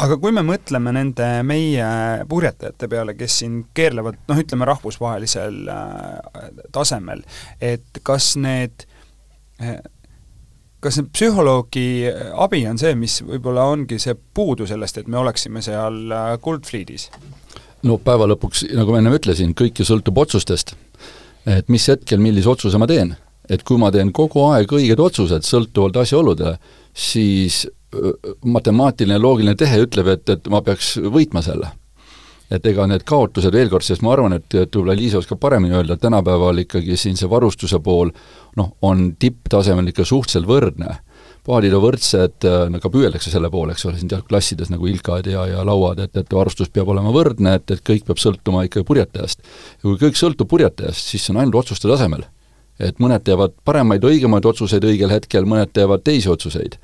[0.00, 1.86] Aga kui me mõtleme nende meie
[2.28, 7.24] purjetajate peale, kes siin keerlevad noh, ütleme rahvusvahelisel äh, tasemel,
[7.60, 8.86] et kas need
[9.60, 9.76] äh,
[10.80, 11.86] kas see psühholoogi
[12.40, 17.10] abi on see, mis võib-olla ongi see puudu sellest, et me oleksime seal äh, kuldfliidis?
[17.86, 20.74] no päeva lõpuks, nagu ma ennem ütlesin, kõik ju sõltub otsustest.
[21.48, 23.16] et mis hetkel millise otsuse ma teen.
[23.48, 26.58] et kui ma teen kogu aeg õiged otsused sõltuvalt asjaoludele,
[26.94, 27.66] siis
[28.44, 31.72] matemaatiline loogiline tehe ütleb, et, et ma peaks võitma selle.
[32.50, 35.76] Et ega need kaotused veel kord, sest ma arvan, et, et võib-olla Liisa oskab paremini
[35.76, 38.10] öelda, et tänapäeval ikkagi siin see varustuse pool
[38.58, 40.98] noh, on tipptasemel ikka suhteliselt võrdne.
[41.46, 45.26] paadid on võrdsed, no ka püüeldakse selle poole, eks ole, siin teatud klassides nagu ilkad
[45.30, 48.84] ja, ja lauad, et, et varustus peab olema võrdne, et, et kõik peab sõltuma ikka
[48.84, 49.40] purjetajast.
[49.78, 52.26] ja kui kõik sõltub purjetajast, siis see on ainult otsuste tasemel
[52.80, 56.78] et mõned teevad paremaid, õigemaid otsuseid õigel hetkel, mõned teevad teisi otsuseid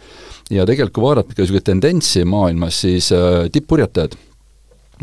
[0.52, 4.16] ja tegelikult kui vaadata ka niisugust tendentsi maailmas, siis äh, tippurjetajad,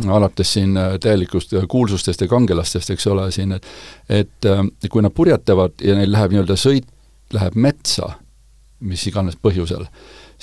[0.10, 3.68] alates siin äh, täielikust äh, kuulsustest ja kangelastest, eks ole, siin, et
[4.10, 6.88] et äh, kui nad purjetavad ja neil läheb nii-öelda sõit,
[7.34, 8.16] läheb metsa,
[8.84, 9.86] mis iganes põhjusel,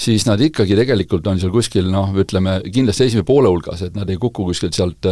[0.01, 4.09] siis nad ikkagi tegelikult on seal kuskil noh, ütleme kindlasti esimese poole hulgas, et nad
[4.11, 5.07] ei kuku kuskilt sealt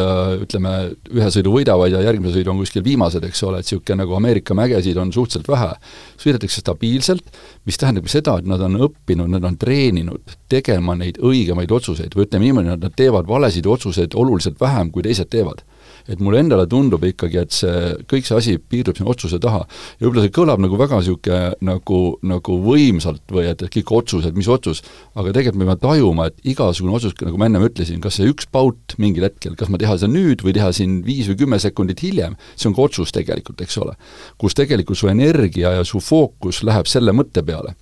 [0.44, 0.74] ütleme,
[1.12, 4.56] ühe sõidu võidavad ja järgmise sõidu on kuskil viimased, eks ole, et niisugune nagu Ameerika
[4.56, 5.70] mägesid on suhteliselt vähe.
[6.18, 7.32] sõidetakse stabiilselt,
[7.68, 12.26] mis tähendab seda, et nad on õppinud, nad on treeninud tegema neid õigemaid otsuseid või
[12.26, 15.62] ütleme niimoodi, nad teevad valesid otsuseid oluliselt vähem, kui teised teevad
[16.08, 19.64] et mulle endale tundub ikkagi, et see, kõik see asi piirdub sinna otsuse taha.
[19.98, 22.00] ja võib-olla see kõlab nagu väga niisugune nagu,
[22.32, 24.82] nagu võimsalt või et, et kõik otsused, mis otsus,
[25.14, 28.48] aga tegelikult me peame tajuma, et igasugune otsus, nagu ma ennem ütlesin, kas see üks
[28.50, 32.02] paut mingil hetkel, kas ma teha seda nüüd või teha siin viis või kümme sekundit
[32.04, 33.98] hiljem, see on ka otsus tegelikult, eks ole.
[34.40, 37.76] kus tegelikult su energia ja su fookus läheb selle mõtte peale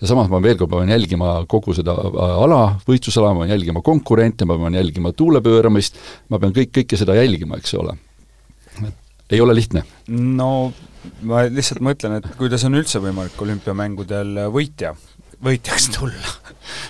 [0.00, 3.82] ja samas ma veel kord pean jälgima kogu seda äh, ala, võistlusala, ma pean jälgima
[3.86, 5.98] konkurente, ma pean jälgima tuulepööramist,
[6.32, 7.96] ma pean kõik, kõike seda jälgima, eks ole.
[9.30, 9.84] ei ole lihtne.
[10.08, 10.72] no
[11.26, 14.94] ma lihtsalt mõtlen, et kuidas on üldse võimalik olümpiamängudel võitja,
[15.44, 16.36] võitjaks tulla?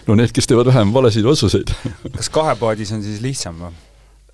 [0.08, 1.72] no need, kes teevad vähem valesid otsuseid
[2.16, 3.85] kas kahepaadis on siis lihtsam või?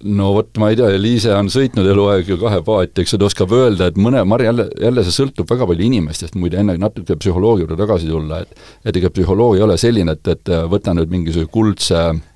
[0.02, 3.54] No vot, ma ei tea, Liise on sõitnud eluaeg ju kahe paati, eks ta oskab
[3.56, 7.66] öelda, et mõne, ma jälle, jälle see sõltub väga palju inimestest, muide enne natuke psühholoogia
[7.66, 11.52] juurde tagasi tulla, et et ega psühholoogia ei ole selline, et, et võta nüüd mingisuguse
[11.52, 12.31] kuldse Äh,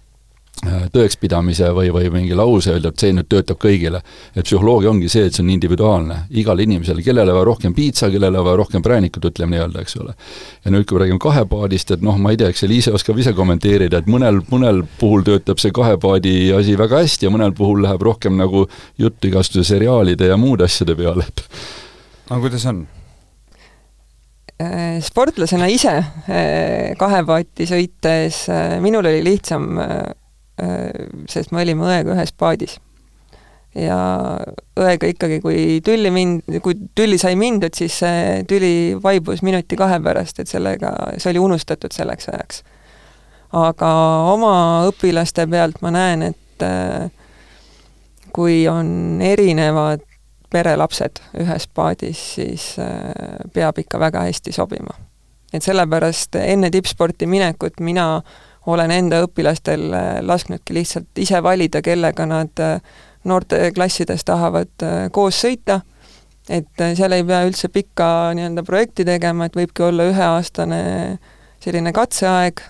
[0.64, 4.00] tõekspidamise või, või mingi lause öelda, et see nüüd töötab kõigile.
[4.34, 8.42] et psühholoogia ongi see, et see on individuaalne, igal inimesel, kellele vaja rohkem piitsa, kellele
[8.44, 10.14] vaja rohkem präänikut, ütleme nii-öelda, eks ole.
[10.64, 13.34] ja nüüd, kui me räägime kahepaadist, et noh, ma ei tea, eks Eliise oskab ise
[13.36, 18.02] kommenteerida, et mõnel, mõnel puhul töötab see kahepaadi asi väga hästi ja mõnel puhul läheb
[18.02, 18.66] rohkem nagu
[18.98, 21.48] juttu igasuguste seriaalide ja muude asjade peale, et
[22.30, 22.86] aga kuidas on?
[24.56, 28.46] Äh, sportlasena ise äh, kahepaati sõites
[28.80, 30.14] minul oli lihtsam Äh,
[31.28, 32.78] sest me olime õega ühes paadis.
[33.76, 33.96] ja
[34.80, 40.40] õega ikkagi, kui tülli mind, kui tülli sai mindud, siis see tüli vaibus minuti-kahe pärast,
[40.40, 42.62] et sellega, see oli unustatud selleks ajaks.
[43.52, 43.92] aga
[44.32, 44.56] oma
[44.88, 47.10] õpilaste pealt ma näen, et äh,
[48.32, 50.04] kui on erinevad
[50.50, 53.12] perelapsed ühes paadis, siis äh,
[53.52, 54.96] peab ikka väga hästi sobima.
[55.52, 61.82] et sellepärast enne tippsporti minekut mina äh, olen enda õpilastel äh, lasknudki lihtsalt ise valida,
[61.82, 62.78] kellega nad äh,
[63.24, 65.80] noorteklassides tahavad äh, koos sõita,
[66.50, 68.06] et seal ei pea üldse pikka
[68.38, 70.80] nii-öelda projekti tegema, et võibki olla üheaastane
[71.62, 72.62] selline katseaeg,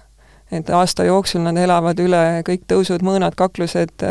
[0.56, 4.04] et aasta jooksul nad elavad üle kõik tõusud, mõõnad, kaklused,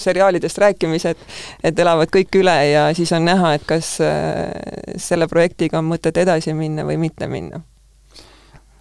[0.00, 1.22] seriaalidest rääkimised,
[1.62, 3.92] et elavad kõik üle ja siis on näha, et kas
[5.06, 7.60] selle projektiga on mõtet edasi minna või mitte minna.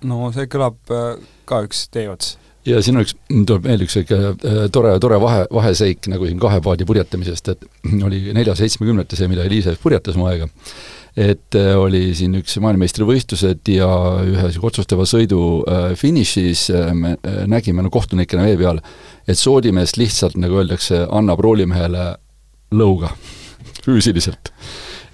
[0.05, 2.35] No see kõlab äh, ka üks teeots.
[2.67, 3.15] ja siin on üks,
[3.47, 4.27] tuleb meelde üks äh,
[4.73, 7.65] tore, tore vahe, vaheseik nagu siin kahe paadi purjetamisest, et
[8.07, 10.49] oli nelja-seitsmekümnete see, mida Eliise purjetas mu aega.
[11.17, 13.87] et äh, oli siin üks maailmameistrivõistlused ja
[14.27, 17.15] ühe otsustava sõidu äh, finišis äh, me
[17.47, 18.83] nägime no kohtunikena vee peal,
[19.27, 22.11] et soodimees lihtsalt, nagu öeldakse, annab roolimehele
[22.75, 23.15] lõuga
[23.85, 24.53] füüsiliselt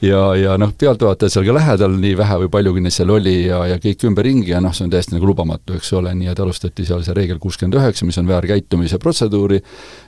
[0.03, 3.35] ja, ja noh, pealtvaatajad seal ka lähedal, nii vähe või palju, kui neid seal oli
[3.47, 6.41] ja, ja kõik ümberringi ja noh, see on täiesti nagu lubamatu, eks ole, nii et
[6.43, 9.61] alustati seal see reegel kuuskümmend üheksa, mis on väärkäitumise protseduuri,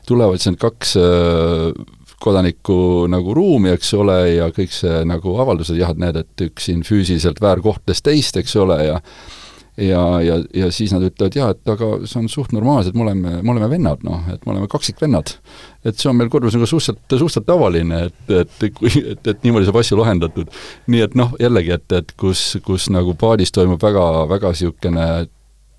[0.08, 5.78] tulevad siis need kaks äh, kodanikku nagu ruumi, eks ole, ja kõik see nagu avaldused,
[5.80, 9.02] jah, et näed, et üks siin füüsiliselt väärkohtles teist, eks ole, ja
[9.78, 13.36] ja, ja, ja siis nad ütlevad jaa, et aga see on suht normaalselt, me oleme,
[13.42, 15.36] me oleme vennad, noh, et me oleme kaksikvennad.
[15.86, 19.68] et see on meil kodus nagu suhteliselt, suhteliselt tavaline, et, et kui, et, et niimoodi
[19.68, 20.52] saab asju lahendatud.
[20.88, 25.08] nii et noh, jällegi, et, et kus, kus nagu paadis toimub väga, väga niisugune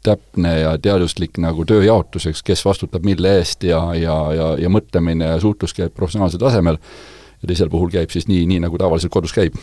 [0.06, 5.32] täpne ja teaduslik nagu tööjaotus, eks, kes vastutab mille eest ja, ja, ja, ja mõtlemine
[5.32, 6.78] ja suhtlus käib professionaalsel tasemel,
[7.40, 9.56] ja teisel puhul käib siis nii, nii nagu tavaliselt kodus käib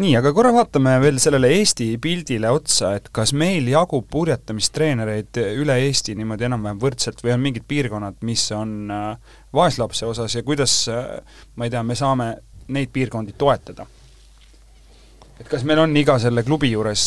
[0.00, 5.76] nii, aga korra vaatame veel sellele Eesti pildile otsa, et kas meil jagub purjetamistreenereid üle
[5.86, 10.82] Eesti niimoodi enam-vähem võrdselt või on mingid piirkonnad, mis on äh, vaeslapse osas ja kuidas,
[10.92, 12.34] äh, ma ei tea, me saame
[12.70, 13.86] neid piirkondi toetada?
[15.40, 17.04] et kas meil on iga selle klubi juures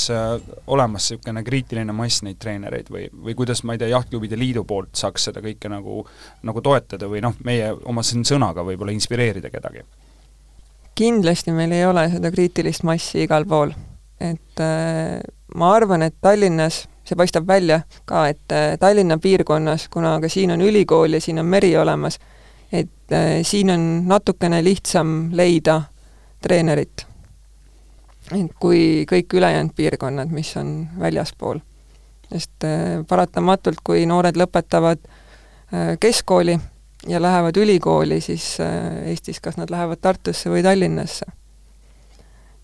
[0.74, 4.98] olemas niisugune kriitiline mass neid treenereid või, või kuidas, ma ei tea, Jahtklubide Liidu poolt
[4.98, 6.02] saaks seda kõike nagu,
[6.42, 9.86] nagu toetada või noh, meie oma sõnaga võib-olla inspireerida kedagi?
[10.96, 13.74] Kindlasti meil ei ole seda kriitilist massi igal pool.
[14.20, 15.20] et äh,
[15.56, 20.52] ma arvan, et Tallinnas, see paistab välja ka, et äh, Tallinna piirkonnas, kuna ka siin
[20.52, 22.20] on ülikool ja siin on meri olemas,
[22.72, 25.82] et äh, siin on natukene lihtsam leida
[26.42, 27.08] treenerit.
[28.60, 31.60] kui kõik ülejäänud piirkonnad, mis on väljaspool.
[32.32, 36.60] sest äh, paratamatult, kui noored lõpetavad äh, keskkooli,
[37.08, 41.26] ja lähevad ülikooli, siis äh, Eestis kas nad lähevad Tartusse või Tallinnasse.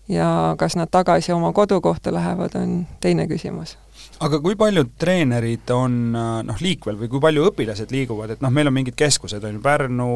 [0.08, 3.76] ja kas nad tagasi oma kodukohta lähevad, on teine küsimus.
[4.20, 8.50] aga kui paljud treenerid on äh, noh, liikvel või kui palju õpilased liiguvad, et noh,
[8.50, 10.10] meil on mingid keskused, on ju, Pärnu,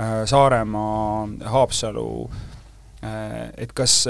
[0.00, 2.30] äh, Saaremaa, Haapsalu,
[3.58, 4.04] et kas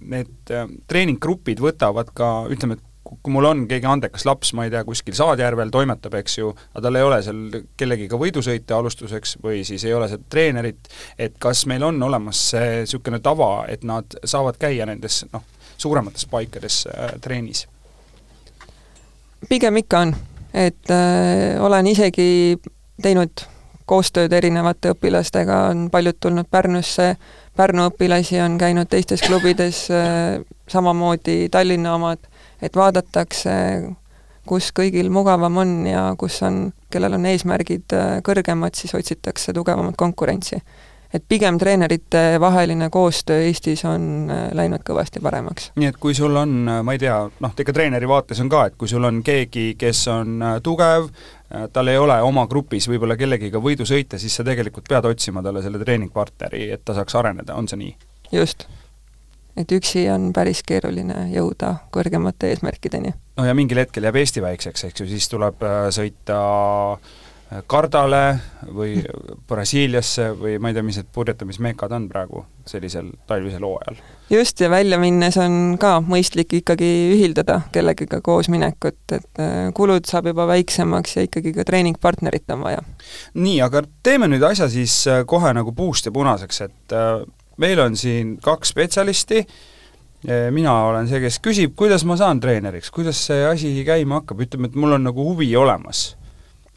[0.00, 0.50] need
[0.90, 5.14] treeninggrupid võtavad ka ütleme, et kui mul on keegi andekas laps, ma ei tea, kuskil
[5.16, 9.94] Saadjärvel toimetab, eks ju, aga tal ei ole seal kellegiga võidusõite alustuseks või siis ei
[9.94, 14.86] ole seal treenerit, et kas meil on olemas see niisugune tava, et nad saavad käia
[14.88, 15.44] nendes noh,
[15.76, 17.66] suuremates paikades äh, treenis?
[19.50, 20.14] pigem ikka on,
[20.54, 22.58] et äh, olen isegi
[23.02, 23.46] teinud
[23.90, 27.16] koostööd erinevate õpilastega, on paljud tulnud Pärnusse,
[27.56, 30.38] Pärnu õpilasi on käinud teistes klubides äh,,
[30.70, 32.30] samamoodi Tallinna omad
[32.62, 33.52] et vaadatakse,
[34.48, 39.98] kus kõigil mugavam on ja kus on, kellel on eesmärgid äh, kõrgemad, siis otsitakse tugevamat
[39.98, 40.62] konkurentsi.
[41.12, 45.70] et pigem treenerite vaheline koostöö Eestis on äh, läinud kõvasti paremaks.
[45.76, 48.66] nii et kui sul on, äh, ma ei tea, noh, ega treeneri vaates on ka,
[48.66, 51.10] et kui sul on keegi, kes on tugev,
[51.72, 55.62] tal ei ole oma grupis võib-olla kellegiga võidu sõita, siis sa tegelikult pead otsima talle
[55.62, 57.96] selle treeningpartneri, et ta saaks areneda, on see nii?
[58.32, 58.64] just
[59.56, 63.14] et üksi on päris keeruline jõuda kõrgemate eesmärkideni.
[63.36, 66.38] no ja mingil hetkel jääb Eesti väikseks, eks ju, siis tuleb äh, sõita
[66.94, 68.38] äh, Kardale
[68.72, 68.96] või
[69.50, 74.00] Brasiiliasse või ma ei tea, mis need purjetamismeekad on praegu sellisel talvisel hooajal.
[74.30, 80.08] just, ja välja minnes on ka mõistlik ikkagi ühildada kellegagi koos minekut, et äh, kulud
[80.08, 82.80] saab juba väiksemaks ja ikkagi ka treeningpartnerit on vaja.
[83.34, 86.98] nii, aga teeme nüüd asja siis kohe nagu puust ja punaseks, et
[87.62, 89.42] meil on siin kaks spetsialisti,
[90.54, 94.70] mina olen see, kes küsib, kuidas ma saan treeneriks, kuidas see asi käima hakkab, ütleme,
[94.70, 96.16] et mul on nagu huvi olemas.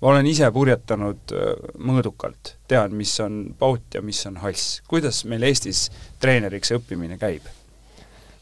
[0.06, 4.82] olen ise purjetanud äh, mõõdukalt, tean, mis on paut ja mis on hass.
[4.88, 7.46] kuidas meil Eestis treeneriks õppimine käib?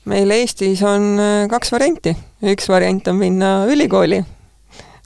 [0.06, 2.16] meil Eestis on äh, kaks varianti.
[2.42, 4.24] üks variant on minna ülikooli,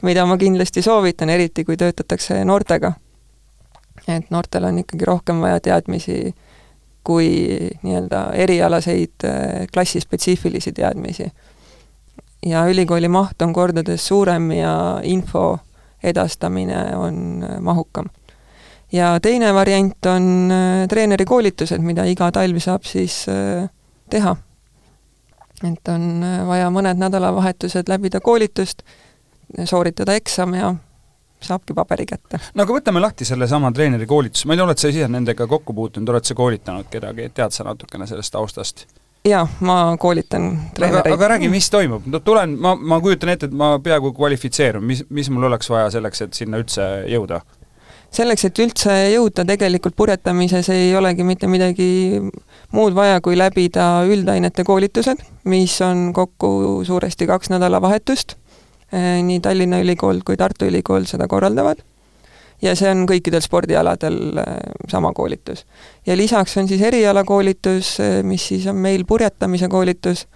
[0.03, 2.93] mida ma kindlasti soovitan, eriti kui töötatakse noortega.
[4.07, 6.33] et noortel on ikkagi rohkem vaja teadmisi
[7.07, 7.29] kui
[7.83, 11.31] nii-öelda erialaseid äh, klassispetsiifilisi teadmisi.
[12.45, 15.57] ja ülikooli maht on kordades suurem ja info
[16.03, 18.09] edastamine on äh, mahukam.
[18.91, 23.25] ja teine variant on äh, treenerikoolitused, mida iga talv saab siis
[24.09, 24.35] teha.
[25.63, 28.83] et on vaja mõned nädalavahetused läbida koolitust,
[29.65, 30.75] sooritada eksam ja
[31.41, 32.39] saabki paberi kätte.
[32.53, 36.09] no aga võtame lahti sellesama treenerikoolituse, ma ei tea, oled sa ise nendega kokku puutunud,
[36.13, 38.87] oled sa koolitanud kedagi, tead sa natukene sellest taustast?
[39.27, 41.13] jaa, ma koolitan treenereid.
[41.13, 45.03] aga räägi, mis toimub, no tulen, ma, ma kujutan ette, et ma peaaegu kvalifitseerun, mis,
[45.09, 47.41] mis mul oleks vaja selleks, et sinna üldse jõuda?
[48.17, 51.87] selleks, et üldse jõuda tegelikult purjetamises ei olegi mitte midagi
[52.71, 58.37] muud vaja, kui läbida üldainete koolitused, mis on kokku suuresti kaks nädalavahetust
[58.91, 61.81] nii Tallinna Ülikool kui Tartu Ülikool seda korraldavad
[62.61, 64.55] ja see on kõikidel spordialadel äh,
[64.89, 65.65] sama koolitus.
[66.05, 70.27] ja lisaks on siis erialakoolitus, äh, mis siis on meil purjetamise koolitus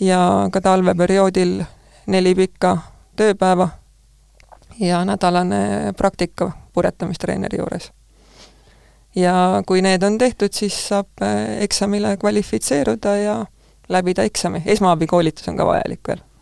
[0.00, 1.62] ja ka talveperioodil
[2.06, 2.78] neli pikka
[3.16, 3.68] tööpäeva
[4.80, 7.92] ja nädalane praktika purjetamistreeneri juures.
[9.16, 11.24] ja kui need on tehtud, siis saab
[11.60, 13.46] eksamile kvalifitseeruda ja
[13.88, 16.33] läbida eksami, esmaabikoolitus on ka vajalik veel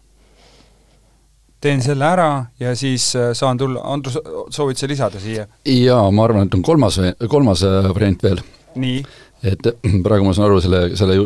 [1.63, 2.29] teen selle ära
[2.61, 4.19] ja siis äh, saan tulla, Andrus,
[4.51, 5.47] soovid sa lisada siia?
[5.69, 6.99] jaa, ma arvan, et on kolmas,
[7.31, 8.43] kolmas äh, variant veel.
[8.83, 9.03] nii?
[9.47, 9.69] et
[10.07, 11.19] praegu ma saan aru, selle, selle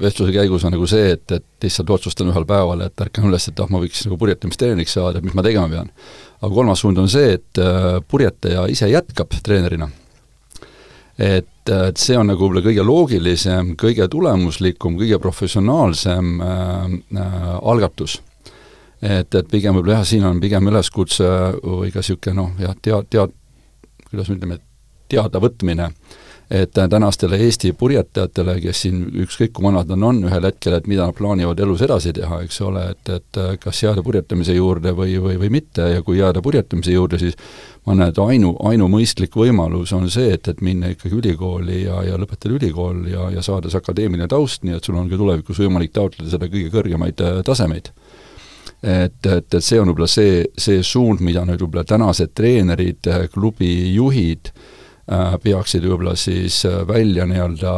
[0.00, 3.62] vestluse käigus on nagu see, et, et lihtsalt otsustan ühel päeval, et ärkan üles, et
[3.62, 5.90] ah, ma võiks nagu purjetamistreeniks saada, et mis ma tegema pean.
[6.40, 9.90] aga kolmas suund on see, et äh, purjetaja ise jätkab treenerina.
[11.18, 18.20] et, et see on nagu võib-olla kõige loogilisem, kõige tulemuslikum, kõige professionaalsem äh, äh, algatus
[19.04, 21.30] et, et pigem võib-olla jah, siin on pigem üleskutse
[21.62, 23.34] või ka niisugune noh, jah, tead, tead,
[24.08, 24.60] kuidas me ütleme,
[25.12, 25.90] teadavõtmine
[26.50, 31.06] et tänastele Eesti purjetajatele, kes siin ükskõik kui vanad nad on ühel hetkel, et mida
[31.08, 35.38] nad plaanivad elus edasi teha, eks ole, et, et kas jääda purjetamise juurde või, või,
[35.40, 37.38] või mitte ja kui jääda purjetamise juurde, siis
[37.86, 42.20] ma näen, et ainu, ainumõistlik võimalus on see, et, et minna ikkagi ülikooli ja, ja
[42.20, 45.96] lõpetada ülikool ja, ja saada see akadeemiline taust, nii et sul on ka tulevikus võimalik
[45.96, 47.90] taotleda seda kõige kõrgemaid äh, tasemeid
[48.84, 53.70] et, et, et see on võib-olla see, see suund, mida nüüd võib-olla tänased treenerid, klubi
[53.94, 54.72] juhid äh,
[55.04, 57.72] Äh, peaksid võib-olla siis äh, välja nii-öelda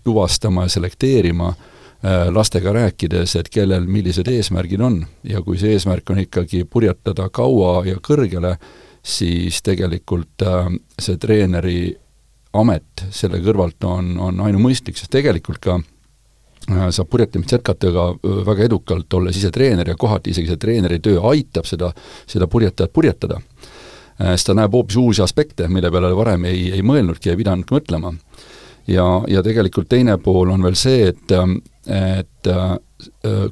[0.00, 4.96] tuvastama ja selekteerima äh, lastega rääkides, et kellel millised eesmärgid on.
[5.28, 8.54] Ja kui see eesmärk on ikkagi purjetada kaua ja kõrgele,
[9.04, 10.44] siis tegelikult
[11.00, 11.92] see treeneri
[12.56, 15.76] amet selle kõrvalt on, on ainumõistlik, sest tegelikult ka
[16.68, 18.06] saab purjetamist jätkata ka
[18.46, 21.88] väga edukalt, olles ise treener ja kohati isegi see treeneri töö aitab seda,
[22.28, 23.40] seda purjetajat purjetada
[24.20, 27.76] Äh, siis ta näeb hoopis uusi aspekte, mille peale varem ei, ei mõelnudki, ei pidanudki
[27.76, 28.12] mõtlema.
[28.88, 31.32] ja, ja tegelikult teine pool on veel see, et,
[31.86, 32.76] et äh,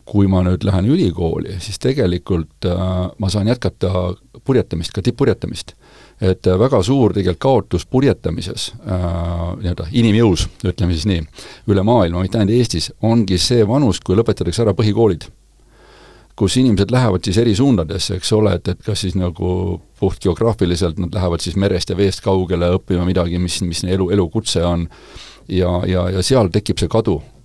[0.05, 4.13] kui ma nüüd lähen ülikooli, siis tegelikult äh, ma saan jätkata
[4.45, 5.73] purjetamist, ka tipp-purjetamist
[6.21, 9.03] et väga suur tegelikult kaotus purjetamises äh,,
[9.63, 11.25] nii-öelda inimjõus, ütleme siis nii,
[11.71, 15.29] üle maailma, mitte ainult Eestis, ongi see vanus, kui lõpetatakse ära põhikoolid.
[16.39, 20.99] kus inimesed lähevad siis eri suundadesse, eks ole, et, et kas siis nagu puht geograafiliselt
[21.03, 24.87] nad lähevad siis merest ja veest kaugele õppima midagi, mis, mis elu, elukutse on,
[25.49, 27.38] ja, ja, ja seal tekib see kadu Äh,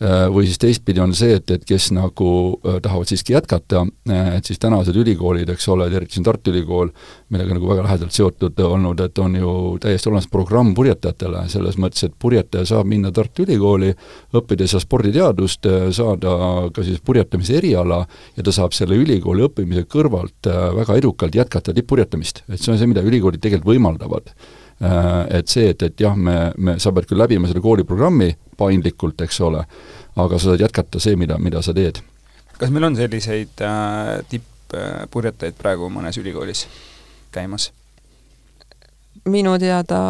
[0.00, 2.28] või siis teistpidi on see, et, et kes nagu
[2.64, 6.88] äh, tahavad siiski jätkata, äh, et siis tänased ülikoolid, eks ole, eriti siin Tartu Ülikool,
[7.28, 12.06] millega nagu väga lähedalt seotud olnud, et on ju täiesti olemas programm purjetajatele, selles mõttes,
[12.08, 13.92] et purjetaja saab minna Tartu Ülikooli,
[14.40, 16.36] õppida seal sporditeadust, saada
[16.72, 18.00] ka siis purjetamise eriala
[18.36, 20.48] ja ta saab selle ülikooli õppimise kõrvalt
[20.80, 22.44] väga edukalt jätkata tipp-purjetamist.
[22.48, 24.32] et see on see, mida ülikoolid tegelikult võimaldavad
[24.80, 29.40] et see, et, et jah, me, me, sa pead küll läbima selle kooliprogrammi, paindlikult, eks
[29.44, 29.64] ole,
[30.16, 32.00] aga sa saad jätkata see, mida, mida sa teed.
[32.60, 36.66] kas meil on selliseid äh, tipp-purjetajaid praegu mõnes ülikoolis
[37.32, 37.70] käimas?
[39.28, 40.00] Minu teada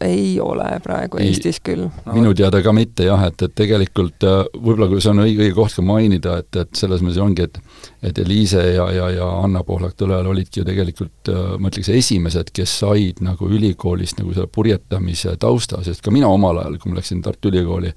[0.00, 2.14] ei ole praegu ei, Eestis küll no,.
[2.14, 5.56] minu teada ka mitte jah, et, et tegelikult äh, võib-olla kui see on õige, õige
[5.58, 7.60] koht ka mainida, et, et selles mõttes ongi, et
[8.04, 12.78] et Eliise ja, ja, ja Anna Pohlak-Tõlel olidki ju tegelikult äh, ma ütleks, esimesed, kes
[12.82, 17.22] said nagu ülikoolist nagu selle purjetamise tausta, sest ka mina omal ajal, kui ma läksin
[17.24, 17.92] Tartu Ülikooli,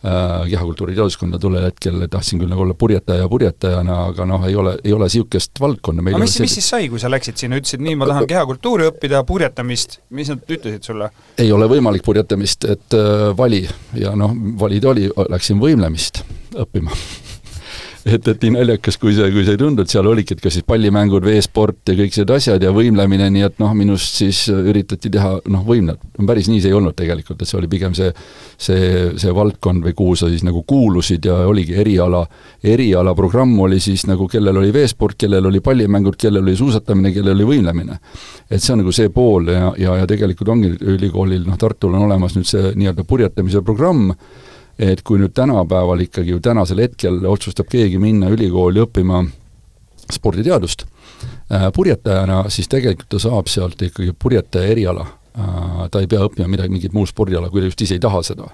[0.00, 4.94] kehakultuuri teaduskonda tollel hetkel tahtsin küll nagu olla purjetaja purjetajana, aga noh, ei ole, ei
[4.96, 6.04] ole niisugust valdkonda.
[6.06, 8.88] Meil aga mis, mis siis sai, kui sa läksid sinna, ütlesid nii, ma tahan kehakultuuri
[8.90, 11.10] õppida, purjetamist, mis nad ütlesid sulle?
[11.40, 13.66] ei ole võimalik purjetamist, et äh, vali.
[14.00, 16.24] Ja noh, valida oli, läksin võimlemist
[16.56, 16.96] õppima
[18.16, 20.56] et, et nii naljakas, kui see, kui see ei tundu, et seal olidki, et kas
[20.56, 25.10] siis pallimängud, veesport ja kõik sellised asjad ja võimlemine, nii et noh, minust siis üritati
[25.12, 26.02] teha noh, võimlat.
[26.26, 28.10] päris nii see ei olnud tegelikult, et see oli pigem see,
[28.58, 28.90] see,
[29.20, 32.24] see valdkond või kuhu sa siis nagu kuulusid ja oligi eriala,
[32.64, 37.48] erialaprogramm oli siis nagu, kellel oli veesport, kellel oli pallimängud, kellel oli suusatamine, kellel oli
[37.54, 37.98] võimlemine.
[38.50, 42.06] et see on nagu see pool ja, ja, ja tegelikult ongi ülikoolil, noh, Tartul on
[42.06, 44.14] olemas nüüd see nii-öelda purjetamise programm,
[44.80, 49.22] et kui nüüd tänapäeval ikkagi ju tänasel hetkel otsustab keegi minna ülikooli õppima
[50.10, 50.86] sporditeadust
[51.52, 55.06] äh, purjetajana, siis tegelikult ta saab sealt ikkagi purjetaja eriala.
[55.38, 55.88] Äh,.
[55.90, 58.48] ta ei pea õppima midagi, mingit muud spordiala, kui ta just ise ei taha seda.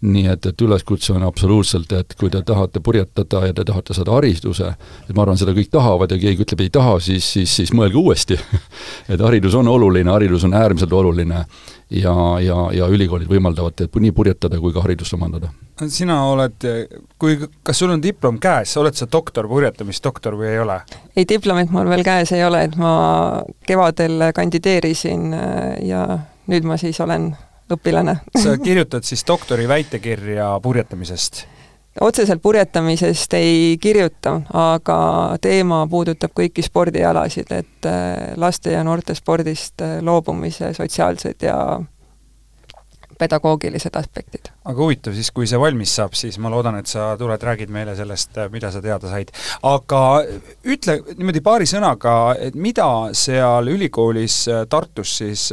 [0.00, 4.14] Nii et, et üleskutse on absoluutselt, et kui te tahate purjetada ja te tahate saada
[4.16, 4.70] hariduse,
[5.04, 8.00] et ma arvan, seda kõik tahavad ja keegi ütleb ei taha, siis, siis, siis mõelge
[8.00, 8.38] uuesti.
[9.12, 11.44] Et haridus on oluline, haridus on äärmiselt oluline
[11.90, 15.50] ja, ja, ja ülikoolid võimaldavad nii purjetada kui ka haridust omandada.
[15.88, 16.66] sina oled,
[17.18, 20.80] kui, kas sul on diplom käes, oled sa doktor, purjetamisdoktor või ei ole?
[21.16, 26.04] ei, diplomit mul veel käes ei ole, et ma kevadel kandideerisin äh, ja
[26.50, 27.32] nüüd ma siis olen
[27.70, 31.46] õpilane sa kirjutad siis doktori väitekirja purjetamisest?
[32.00, 34.98] Otseselt purjetamisest ei kirjuta, aga
[35.42, 41.56] teema puudutab kõiki spordialasid, et äh, laste ja noorte spordist äh, loobumise sotsiaalsed ja
[43.20, 44.50] pedagoogilised aspektid.
[44.64, 47.94] aga huvitav, siis kui see valmis saab, siis ma loodan, et sa tuled, räägid meile
[47.98, 49.32] sellest, mida sa teada said.
[49.66, 50.02] aga
[50.74, 55.48] ütle niimoodi paari sõnaga, et mida seal ülikoolis Tartus siis,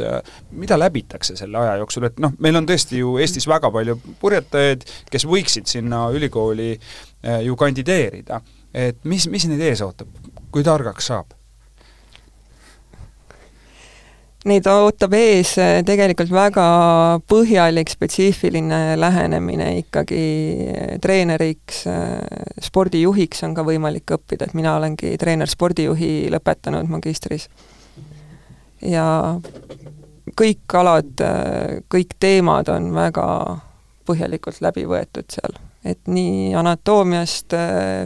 [0.50, 4.86] mida läbitakse selle aja jooksul, et noh, meil on tõesti ju Eestis väga palju purjetajaid,
[5.10, 6.74] kes võiksid sinna ülikooli
[7.44, 8.40] ju kandideerida.
[8.74, 10.12] et mis, mis neid ees ootab,
[10.52, 11.37] kui targaks saab?
[14.46, 16.64] Neid ootab ees eh, tegelikult väga
[17.26, 20.20] põhjalik spetsiifiline lähenemine ikkagi
[20.62, 27.48] eh, treeneriks, eh, spordijuhiks on ka võimalik õppida, et mina olengi treener-spordijuhi lõpetanud magistris.
[28.86, 29.04] ja
[30.38, 31.18] kõik alad,
[31.90, 33.24] kõik teemad on väga
[34.06, 37.56] põhjalikult läbi võetud seal, et nii anatoomiast,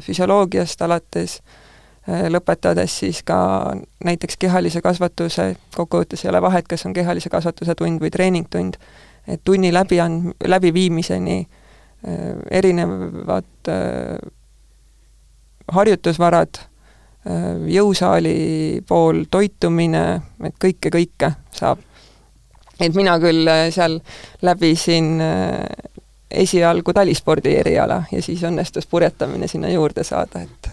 [0.07, 1.62] füsioloogiast alates äh,
[2.07, 3.37] lõpetades siis ka
[4.05, 8.79] näiteks kehalise kasvatuse, kokkuvõttes ei ole vahet, kas on kehalise kasvatuse tund või treeningtund,
[9.29, 11.49] et tunni läbi and-, läbiviimiseni äh,
[12.51, 14.19] erinevad äh,
[15.73, 16.67] harjutusvarad,
[17.71, 20.01] jõusaali pool, toitumine,
[20.43, 21.79] et kõike, kõike saab.
[22.81, 24.01] et mina küll seal
[24.43, 25.21] läbisin
[26.31, 30.71] esialgu talispordi eriala ja siis õnnestus purjetamine sinna juurde saada, et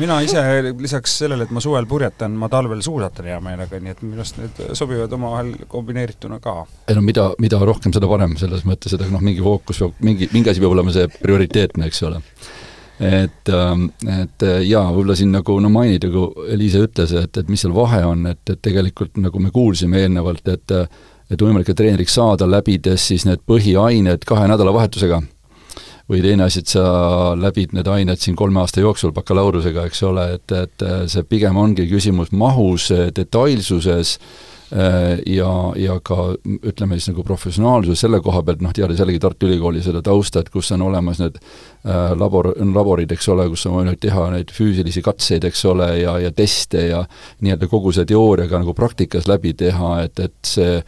[0.00, 0.42] mina ise
[0.78, 4.40] lisaks sellele, et ma suvel purjetan, ma talvel suusatan hea meelega, nii et minu arust
[4.40, 6.56] need sobivad omavahel kombineerituna ka.
[6.88, 10.28] ei no mida, mida rohkem, seda parem, selles mõttes, et noh, mingi fookus peab, mingi,
[10.32, 12.22] mingi asi peab olema see prioriteetne, eks ole
[13.02, 17.62] et, ähm, et jaa, võib-olla siin nagu no mainida, kui Eliise ütles, et, et mis
[17.62, 20.78] seal vahe on, et, et tegelikult nagu me kuulsime eelnevalt, et
[21.32, 25.22] et võimalik, et treeneriks saada, läbides siis need põhiained kahe nädalavahetusega
[26.12, 26.84] või teine asi, et sa
[27.38, 31.86] läbid need ained siin kolme aasta jooksul bakalaureusega, eks ole, et, et see pigem ongi
[31.88, 38.74] küsimus mahus, detailsuses äh, ja, ja ka ütleme siis nagu professionaalsus selle koha pealt, noh,
[38.76, 43.30] teades jällegi Tartu Ülikooli seda tausta, et kus on olemas need äh, labor, laborid, eks
[43.32, 47.04] ole, kus on võimalik teha neid füüsilisi katseid, eks ole, ja, ja teste ja
[47.40, 50.80] nii-öelda kogu see teooria ka nagu praktikas läbi teha, et, et see,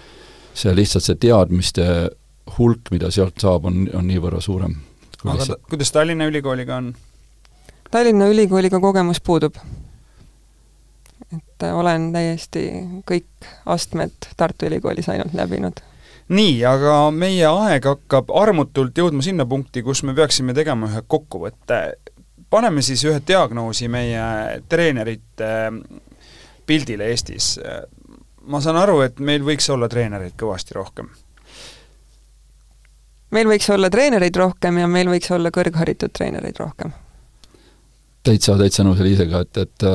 [0.53, 1.87] see lihtsalt see teadmiste
[2.59, 4.77] hulk, mida sealt saab, on, on niivõrra suurem
[5.25, 6.95] aga ta, kuidas Tallinna Ülikooliga on?
[7.91, 9.55] Tallinna Ülikooliga kogemus puudub.
[11.37, 12.68] et olen täiesti
[13.11, 15.81] kõik astmed Tartu Ülikoolis ainult läbinud.
[16.29, 21.95] nii, aga meie aeg hakkab armutult jõudma sinna punkti, kus me peaksime tegema ühe kokkuvõtte.
[22.51, 25.72] paneme siis ühe diagnoosi meie treenerite
[26.66, 27.61] pildile Eestis.
[28.47, 31.09] ma saan aru, et meil võiks olla treenereid kõvasti rohkem
[33.35, 36.95] meil võiks olla treenereid rohkem ja meil võiks olla kõrgharitud treenereid rohkem.
[38.24, 39.89] täitsa, täitsa nõus Eliisega, et, et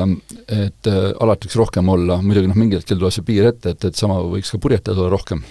[0.50, 3.88] et äh, alati võiks rohkem olla, muidugi noh, mingil hetkel tuleb see piir ette, et,
[3.90, 5.42] et sama võiks ka purjetajaid olla rohkem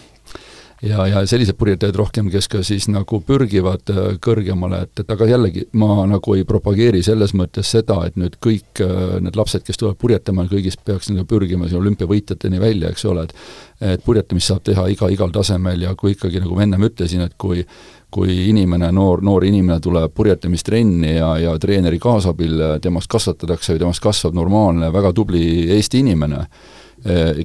[0.82, 5.28] ja, ja selliseid purjetajaid rohkem, kes ka siis nagu pürgivad äh, kõrgemale, et, et aga
[5.30, 9.80] jällegi, ma nagu ei propageeri selles mõttes seda, et nüüd kõik äh, need lapsed, kes
[9.80, 13.36] tulevad purjetama, kõigist peaks nagu pürgima siin olümpiavõitjateni välja, eks ole, et
[13.80, 17.38] et purjetamist saab teha iga, igal tasemel ja kui ikkagi, nagu ma ennem ütlesin, et
[17.40, 17.64] kui
[18.10, 24.02] kui inimene, noor, noor inimene tuleb purjetamistrenni ja, ja treeneri kaasabil temast kasvatatakse või temast
[24.04, 25.44] kasvab normaalne, väga tubli
[25.76, 26.42] Eesti inimene,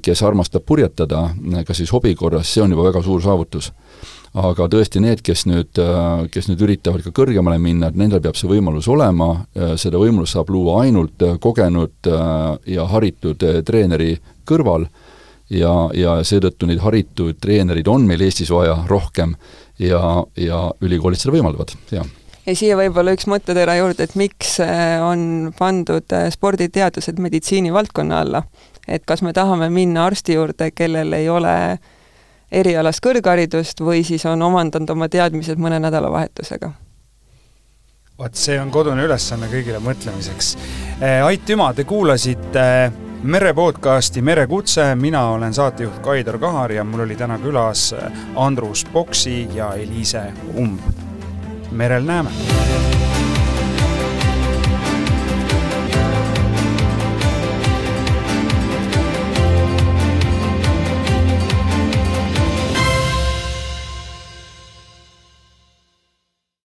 [0.02, 1.28] kes armastab purjetada,
[1.66, 3.72] kas siis hobi korras, see on juba väga suur saavutus.
[4.34, 8.34] aga tõesti need, kes nüüd, eh, kes nüüd üritavad ka kõrgemale minna, et nendel peab
[8.34, 12.10] see võimalus olema, eh, seda võimalust saab luua ainult kogenud
[12.66, 14.88] ja haritud treeneri kõrval.
[15.50, 19.36] Ja, ja seetõttu neid haritud treenereid on meil Eestis vaja rohkem
[19.78, 22.06] ja, ja ülikoolid seda võimaldavad, jah.
[22.46, 24.58] Ja siia võib-olla üks mõttetera juurde, et miks
[25.04, 28.42] on pandud sporditeadused meditsiinivaldkonna alla
[28.88, 31.78] et kas me tahame minna arsti juurde, kellel ei ole
[32.52, 36.72] erialast kõrgharidust või siis on omandanud oma teadmised mõne nädalavahetusega.
[38.18, 40.56] vot see on kodune ülesanne kõigile mõtlemiseks.
[41.00, 42.92] Eh, aitüma, te kuulasite
[43.24, 47.94] merepodcasti Merekutse, mina olen saatejuht Kaidar Kahar ja mul oli täna külas
[48.36, 50.80] Andrus Poksi ja Eliise Umb.
[51.70, 52.30] merel näeme!